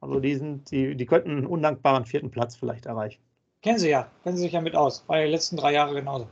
Also 0.00 0.20
die, 0.20 0.34
sind, 0.34 0.70
die, 0.70 0.94
die 0.94 1.06
könnten 1.06 1.30
einen 1.30 1.46
undankbaren 1.46 2.04
vierten 2.04 2.30
Platz 2.30 2.56
vielleicht 2.56 2.86
erreichen. 2.86 3.20
Kennen 3.62 3.78
Sie 3.78 3.90
ja, 3.90 4.08
kennen 4.22 4.36
Sie 4.36 4.42
sich 4.42 4.52
ja 4.52 4.60
mit 4.60 4.74
aus. 4.74 5.04
War 5.06 5.20
ja 5.20 5.26
die 5.26 5.30
letzten 5.30 5.56
drei 5.56 5.72
Jahre 5.72 5.94
genauso. 5.94 6.26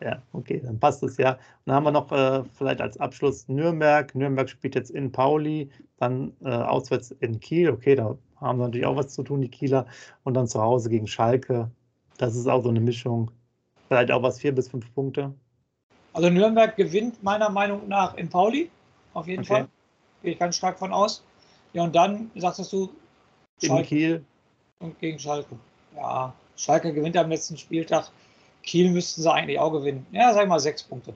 Ja, 0.00 0.22
okay, 0.32 0.62
dann 0.64 0.78
passt 0.78 1.02
es 1.02 1.16
ja. 1.16 1.38
Dann 1.64 1.74
haben 1.74 1.84
wir 1.84 1.90
noch 1.90 2.12
äh, 2.12 2.44
vielleicht 2.54 2.80
als 2.80 2.98
Abschluss 2.98 3.48
Nürnberg. 3.48 4.14
Nürnberg 4.14 4.48
spielt 4.48 4.76
jetzt 4.76 4.90
in 4.90 5.10
Pauli, 5.10 5.70
dann 5.96 6.32
äh, 6.44 6.50
auswärts 6.50 7.10
in 7.10 7.40
Kiel. 7.40 7.70
Okay, 7.70 7.96
da 7.96 8.16
haben 8.36 8.58
wir 8.60 8.66
natürlich 8.66 8.86
auch 8.86 8.96
was 8.96 9.08
zu 9.08 9.24
tun, 9.24 9.40
die 9.40 9.50
Kieler. 9.50 9.86
Und 10.22 10.34
dann 10.34 10.46
zu 10.46 10.62
Hause 10.62 10.88
gegen 10.88 11.08
Schalke. 11.08 11.70
Das 12.18 12.36
ist 12.36 12.46
auch 12.46 12.62
so 12.62 12.68
eine 12.68 12.80
Mischung. 12.80 13.32
Vielleicht 13.88 14.12
auch 14.12 14.22
was, 14.22 14.38
vier 14.38 14.54
bis 14.54 14.68
fünf 14.68 14.92
Punkte. 14.94 15.34
Also 16.12 16.30
Nürnberg 16.30 16.76
gewinnt 16.76 17.22
meiner 17.22 17.50
Meinung 17.50 17.88
nach 17.88 18.14
in 18.14 18.28
Pauli. 18.28 18.70
Auf 19.14 19.26
jeden 19.26 19.40
okay. 19.40 19.48
Fall. 19.48 19.68
Gehe 20.22 20.32
ich 20.32 20.38
ganz 20.38 20.56
stark 20.56 20.78
von 20.78 20.92
aus. 20.92 21.22
Ja, 21.72 21.84
und 21.84 21.94
dann 21.94 22.30
sagtest 22.34 22.72
du 22.72 22.90
Schalke. 23.62 23.82
In 23.82 23.86
Kiel. 23.86 24.24
Und 24.80 24.98
gegen 24.98 25.18
Schalke. 25.18 25.56
Ja, 25.96 26.34
Schalke 26.56 26.92
gewinnt 26.92 27.16
am 27.16 27.28
letzten 27.28 27.56
Spieltag. 27.56 28.10
Kiel 28.62 28.90
müssten 28.90 29.22
sie 29.22 29.32
eigentlich 29.32 29.58
auch 29.58 29.70
gewinnen. 29.70 30.06
Ja, 30.12 30.32
sag 30.34 30.48
mal 30.48 30.60
sechs 30.60 30.82
Punkte. 30.82 31.14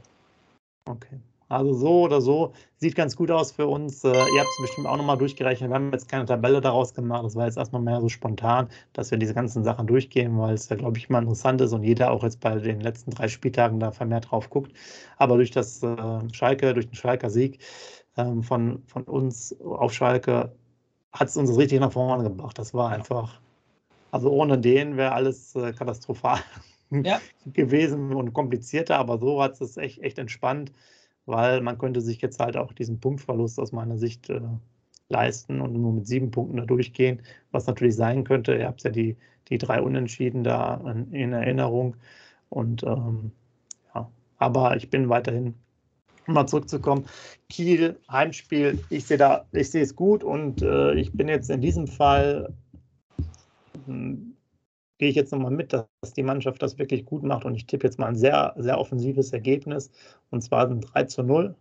Okay. 0.88 1.18
Also 1.52 1.74
so 1.74 2.00
oder 2.02 2.20
so, 2.20 2.52
sieht 2.78 2.94
ganz 2.94 3.14
gut 3.14 3.30
aus 3.30 3.52
für 3.52 3.66
uns. 3.66 4.02
Äh, 4.04 4.08
ihr 4.08 4.40
habt 4.40 4.48
es 4.58 4.62
bestimmt 4.62 4.86
auch 4.86 4.96
nochmal 4.96 5.18
durchgerechnet. 5.18 5.70
Wir 5.70 5.74
haben 5.74 5.92
jetzt 5.92 6.08
keine 6.08 6.24
Tabelle 6.24 6.60
daraus 6.60 6.94
gemacht. 6.94 7.24
Das 7.24 7.36
war 7.36 7.44
jetzt 7.46 7.58
erstmal 7.58 7.82
mehr 7.82 8.00
so 8.00 8.08
spontan, 8.08 8.68
dass 8.94 9.10
wir 9.10 9.18
diese 9.18 9.34
ganzen 9.34 9.62
Sachen 9.62 9.86
durchgehen, 9.86 10.38
weil 10.38 10.54
es 10.54 10.68
ja, 10.70 10.76
glaube 10.76 10.96
ich, 10.96 11.10
mal 11.10 11.20
interessant 11.20 11.60
ist 11.60 11.72
und 11.72 11.82
jeder 11.82 12.10
auch 12.10 12.22
jetzt 12.22 12.40
bei 12.40 12.54
den 12.54 12.80
letzten 12.80 13.10
drei 13.10 13.28
Spieltagen 13.28 13.78
da 13.80 13.90
vermehrt 13.92 14.30
drauf 14.30 14.48
guckt. 14.48 14.72
Aber 15.18 15.36
durch 15.36 15.50
das 15.50 15.82
äh, 15.82 15.96
Schalke, 16.32 16.72
durch 16.72 16.88
den 16.88 16.94
Schalker 16.94 17.28
Sieg 17.28 17.58
ähm, 18.16 18.42
von, 18.42 18.82
von 18.86 19.04
uns 19.04 19.54
auf 19.60 19.92
Schalke 19.92 20.52
hat 21.12 21.28
es 21.28 21.36
uns 21.36 21.56
richtig 21.56 21.80
nach 21.80 21.92
vorne 21.92 22.24
gebracht. 22.24 22.58
Das 22.58 22.72
war 22.72 22.90
einfach, 22.90 23.40
also 24.10 24.30
ohne 24.30 24.58
den 24.58 24.96
wäre 24.96 25.12
alles 25.12 25.54
äh, 25.54 25.72
katastrophal 25.72 26.38
ja. 26.90 27.20
gewesen 27.46 28.14
und 28.14 28.32
komplizierter, 28.32 28.96
aber 28.96 29.18
so 29.18 29.42
hat 29.42 29.60
es 29.60 29.76
echt, 29.76 29.98
echt 30.00 30.18
entspannt, 30.18 30.72
weil 31.26 31.60
man 31.60 31.78
könnte 31.78 32.00
sich 32.00 32.20
jetzt 32.20 32.40
halt 32.40 32.56
auch 32.56 32.72
diesen 32.72 33.00
Punktverlust 33.00 33.58
aus 33.58 33.72
meiner 33.72 33.98
Sicht 33.98 34.30
äh, 34.30 34.40
leisten 35.08 35.60
und 35.60 35.74
nur 35.74 35.92
mit 35.92 36.06
sieben 36.06 36.30
Punkten 36.30 36.56
da 36.56 36.64
durchgehen, 36.64 37.20
was 37.50 37.66
natürlich 37.66 37.96
sein 37.96 38.24
könnte. 38.24 38.56
Ihr 38.56 38.66
habt 38.66 38.82
ja 38.82 38.90
die, 38.90 39.16
die 39.48 39.58
drei 39.58 39.80
Unentschieden 39.80 40.44
da 40.44 40.80
in, 40.90 41.12
in 41.12 41.32
Erinnerung 41.32 41.96
und 42.48 42.82
ähm, 42.82 43.32
ja, 43.94 44.10
aber 44.38 44.76
ich 44.76 44.90
bin 44.90 45.08
weiterhin 45.08 45.54
um 46.26 46.34
mal 46.34 46.46
zurückzukommen, 46.46 47.06
Kiel, 47.48 47.98
Heimspiel, 48.10 48.78
ich 48.90 49.06
sehe 49.06 49.16
da, 49.16 49.44
ich 49.52 49.70
sehe 49.70 49.82
es 49.82 49.96
gut 49.96 50.22
und 50.22 50.62
äh, 50.62 50.94
ich 50.94 51.12
bin 51.12 51.28
jetzt 51.28 51.50
in 51.50 51.60
diesem 51.60 51.86
Fall, 51.86 52.52
hm, 53.86 54.31
gehe 55.02 55.08
ich 55.08 55.16
jetzt 55.16 55.32
nochmal 55.32 55.50
mit, 55.50 55.72
dass 55.72 56.12
die 56.16 56.22
Mannschaft 56.22 56.62
das 56.62 56.78
wirklich 56.78 57.04
gut 57.04 57.24
macht 57.24 57.44
und 57.44 57.56
ich 57.56 57.66
tippe 57.66 57.88
jetzt 57.88 57.98
mal 57.98 58.06
ein 58.06 58.14
sehr, 58.14 58.54
sehr 58.56 58.78
offensives 58.78 59.32
Ergebnis 59.32 59.90
und 60.30 60.42
zwar 60.42 60.68
ein 60.68 60.80
3 60.80 61.02
zu 61.06 61.24
0. 61.24 61.56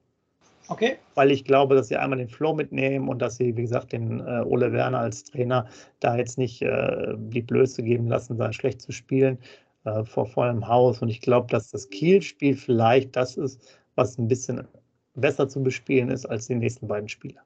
Okay. 0.67 0.97
Weil 1.15 1.31
ich 1.31 1.43
glaube, 1.43 1.73
dass 1.73 1.87
sie 1.87 1.97
einmal 1.97 2.19
den 2.19 2.29
Flow 2.29 2.53
mitnehmen 2.53 3.09
und 3.09 3.19
dass 3.19 3.37
sie, 3.37 3.57
wie 3.57 3.63
gesagt, 3.63 3.93
den 3.93 4.19
äh, 4.19 4.43
Ole 4.45 4.71
Werner 4.73 4.99
als 4.99 5.23
Trainer 5.23 5.65
da 6.01 6.17
jetzt 6.17 6.37
nicht 6.37 6.61
äh, 6.61 7.15
die 7.17 7.41
Blöße 7.41 7.81
geben 7.81 8.07
lassen, 8.07 8.37
da 8.37 8.53
schlecht 8.53 8.79
zu 8.79 8.91
spielen 8.91 9.39
äh, 9.85 10.03
vor 10.03 10.27
vollem 10.27 10.67
Haus. 10.67 11.01
Und 11.01 11.09
ich 11.09 11.21
glaube, 11.21 11.47
dass 11.47 11.71
das 11.71 11.89
Kiel-Spiel 11.89 12.55
vielleicht 12.55 13.15
das 13.15 13.37
ist, 13.37 13.59
was 13.95 14.19
ein 14.19 14.27
bisschen 14.27 14.67
besser 15.15 15.49
zu 15.49 15.63
bespielen 15.63 16.11
ist 16.11 16.27
als 16.27 16.45
die 16.45 16.53
nächsten 16.53 16.87
beiden 16.87 17.09
Spiele. 17.09 17.39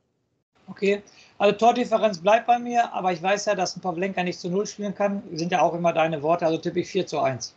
Okay, 0.67 1.01
also 1.38 1.56
Tordifferenz 1.56 2.17
bleibt 2.19 2.47
bei 2.47 2.58
mir, 2.58 2.91
aber 2.93 3.12
ich 3.12 3.21
weiß 3.21 3.45
ja, 3.45 3.56
dass 3.56 3.75
ein 3.75 3.82
Pavlenka 3.82 4.23
nicht 4.23 4.39
zu 4.39 4.49
Null 4.49 4.65
spielen 4.65 4.95
kann. 4.95 5.21
Sind 5.34 5.51
ja 5.51 5.62
auch 5.62 5.73
immer 5.73 5.93
deine 5.93 6.21
Worte, 6.21 6.45
also 6.45 6.58
tippe 6.58 6.80
ich 6.80 6.88
4 6.88 7.06
zu 7.06 7.19
1. 7.19 7.56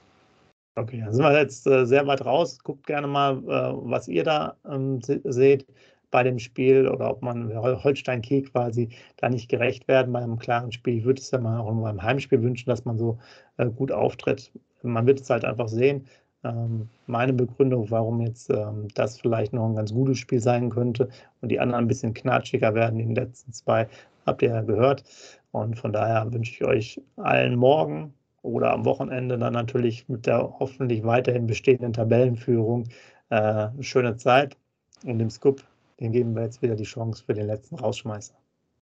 Okay, 0.77 1.01
dann 1.01 1.13
sind 1.13 1.25
wir 1.25 1.37
jetzt 1.37 1.67
äh, 1.67 1.87
sehr 1.87 2.07
weit 2.07 2.25
raus. 2.25 2.59
Guckt 2.63 2.87
gerne 2.87 3.07
mal, 3.07 3.39
äh, 3.39 3.73
was 3.91 4.07
ihr 4.09 4.25
da 4.25 4.57
ähm, 4.69 5.01
seht 5.03 5.67
bei 6.11 6.23
dem 6.23 6.39
Spiel 6.39 6.89
oder 6.89 7.11
ob 7.11 7.23
man 7.23 7.55
Holstein 7.55 8.23
Kiel 8.23 8.43
quasi 8.43 8.89
da 9.17 9.29
nicht 9.29 9.51
gerecht 9.51 9.89
werden 9.89 10.13
bei 10.13 10.21
einem 10.21 10.39
klaren 10.39 10.73
Spiel. 10.73 10.99
Ich 10.99 11.05
würde 11.05 11.21
es 11.21 11.31
ja 11.31 11.39
mal 11.39 11.61
auch 11.61 11.71
beim 11.71 12.03
Heimspiel 12.03 12.43
wünschen, 12.43 12.71
dass 12.71 12.85
man 12.85 12.97
so 12.97 13.19
äh, 13.59 13.67
gut 13.67 13.93
auftritt. 13.93 14.51
Man 14.83 15.07
wird 15.07 15.21
es 15.21 15.29
halt 15.29 15.45
einfach 15.45 15.69
sehen 15.69 16.07
ähm, 16.49 16.89
meine 17.07 17.33
Begründung, 17.33 17.91
warum 17.91 18.21
jetzt 18.21 18.51
ähm, 18.51 18.89
das 18.95 19.21
vielleicht 19.21 19.53
noch 19.53 19.67
ein 19.67 19.77
ganz 19.77 19.93
gutes 19.93 20.19
Spiel 20.19 20.41
sein 20.41 20.71
könnte 20.71 21.09
und 21.41 21.51
die 21.51 21.61
anderen 21.61 21.85
ein 21.85 21.89
bisschen 21.89 22.15
knatschiger 22.15 22.75
werden, 22.75 22.99
die 22.99 23.15
letzten 23.15 23.53
zwei, 23.53 23.89
habt 24.27 24.43
ihr 24.43 24.51
ja 24.51 24.63
gehört. 24.63 25.05
Und 25.53 25.79
von 25.79 25.93
daher 25.93 26.33
wünsche 26.33 26.53
ich 26.53 26.65
euch 26.65 27.01
allen 27.17 27.57
morgen 27.57 28.15
oder 28.43 28.73
am 28.73 28.85
Wochenende 28.85 29.39
dann 29.39 29.55
natürlich 29.55 30.09
mit 30.09 30.27
der 30.27 30.55
hoffentlich 30.59 31.05
weiterhin 31.05 31.47
bestehenden 31.47 31.93
Tabellenführung 31.93 32.85
äh, 33.31 33.37
eine 33.37 33.83
schöne 33.83 34.17
Zeit. 34.17 34.57
Und 35.05 35.19
dem 35.19 35.31
Scoop, 35.31 35.63
den 36.01 36.13
geben 36.13 36.35
wir 36.35 36.43
jetzt 36.43 36.63
wieder 36.63 36.77
die 36.77 36.85
Chance 36.85 37.25
für 37.25 37.35
den 37.35 37.47
letzten 37.47 37.77
Rausschmeißer. 37.77 38.35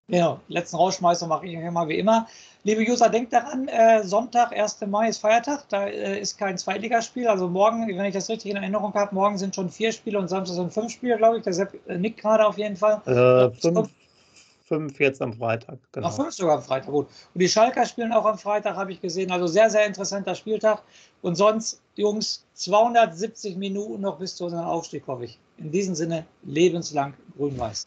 Genau, 0.09 0.39
letzten 0.49 0.77
Rausschmeißer 0.77 1.27
mache 1.27 1.47
ich 1.47 1.55
immer 1.55 1.89
wie 1.89 1.99
immer. 1.99 2.27
Liebe 2.63 2.83
User, 2.83 3.09
denkt 3.09 3.33
daran, 3.33 3.69
äh, 3.69 4.05
Sonntag, 4.05 4.53
1. 4.53 4.87
Mai 4.87 5.09
ist 5.09 5.19
Feiertag, 5.19 5.67
da 5.71 5.87
äh, 5.87 6.21
ist 6.21 6.37
kein 6.37 6.59
Zweitligaspiel. 6.59 7.27
Also 7.27 7.49
morgen, 7.49 7.89
wenn 7.89 8.05
ich 8.05 8.13
das 8.13 8.29
richtig 8.29 8.51
in 8.51 8.59
Erinnerung 8.59 8.93
habe, 8.93 9.15
morgen 9.15 9.39
sind 9.39 9.55
schon 9.55 9.71
vier 9.71 9.93
Spiele 9.93 10.19
und 10.19 10.29
Samstag 10.29 10.57
sind 10.57 10.75
fünf 10.75 10.93
Spiele, 10.93 11.17
glaube 11.17 11.39
ich. 11.39 11.45
Der 11.45 11.55
Sepp 11.55 11.75
äh, 11.89 11.97
nickt 11.97 12.21
gerade 12.21 12.47
auf 12.47 12.59
jeden 12.59 12.77
Fall. 12.77 13.01
Äh, 13.07 13.51
fünf, 13.59 13.89
fünf 14.67 15.01
jetzt 15.01 15.23
am 15.23 15.33
Freitag, 15.33 15.79
genau. 15.93 16.09
Ach, 16.09 16.15
fünf 16.15 16.35
sogar 16.35 16.57
am 16.59 16.63
Freitag, 16.63 16.91
gut. 16.91 17.07
Und 17.33 17.41
die 17.41 17.49
Schalker 17.49 17.87
spielen 17.87 18.13
auch 18.13 18.27
am 18.27 18.37
Freitag, 18.37 18.77
habe 18.77 18.93
ich 18.93 19.01
gesehen. 19.01 19.31
Also 19.31 19.47
sehr, 19.47 19.71
sehr 19.71 19.87
interessanter 19.87 20.35
Spieltag. 20.35 20.83
Und 21.23 21.37
sonst, 21.37 21.81
Jungs, 21.95 22.45
270 22.53 23.57
Minuten 23.57 24.03
noch 24.03 24.19
bis 24.19 24.37
zu 24.37 24.45
unserem 24.45 24.67
Aufstieg, 24.67 25.07
hoffe 25.07 25.25
ich. 25.25 25.39
In 25.57 25.71
diesem 25.71 25.95
Sinne, 25.95 26.27
lebenslang 26.43 27.15
grün-weiß. 27.39 27.87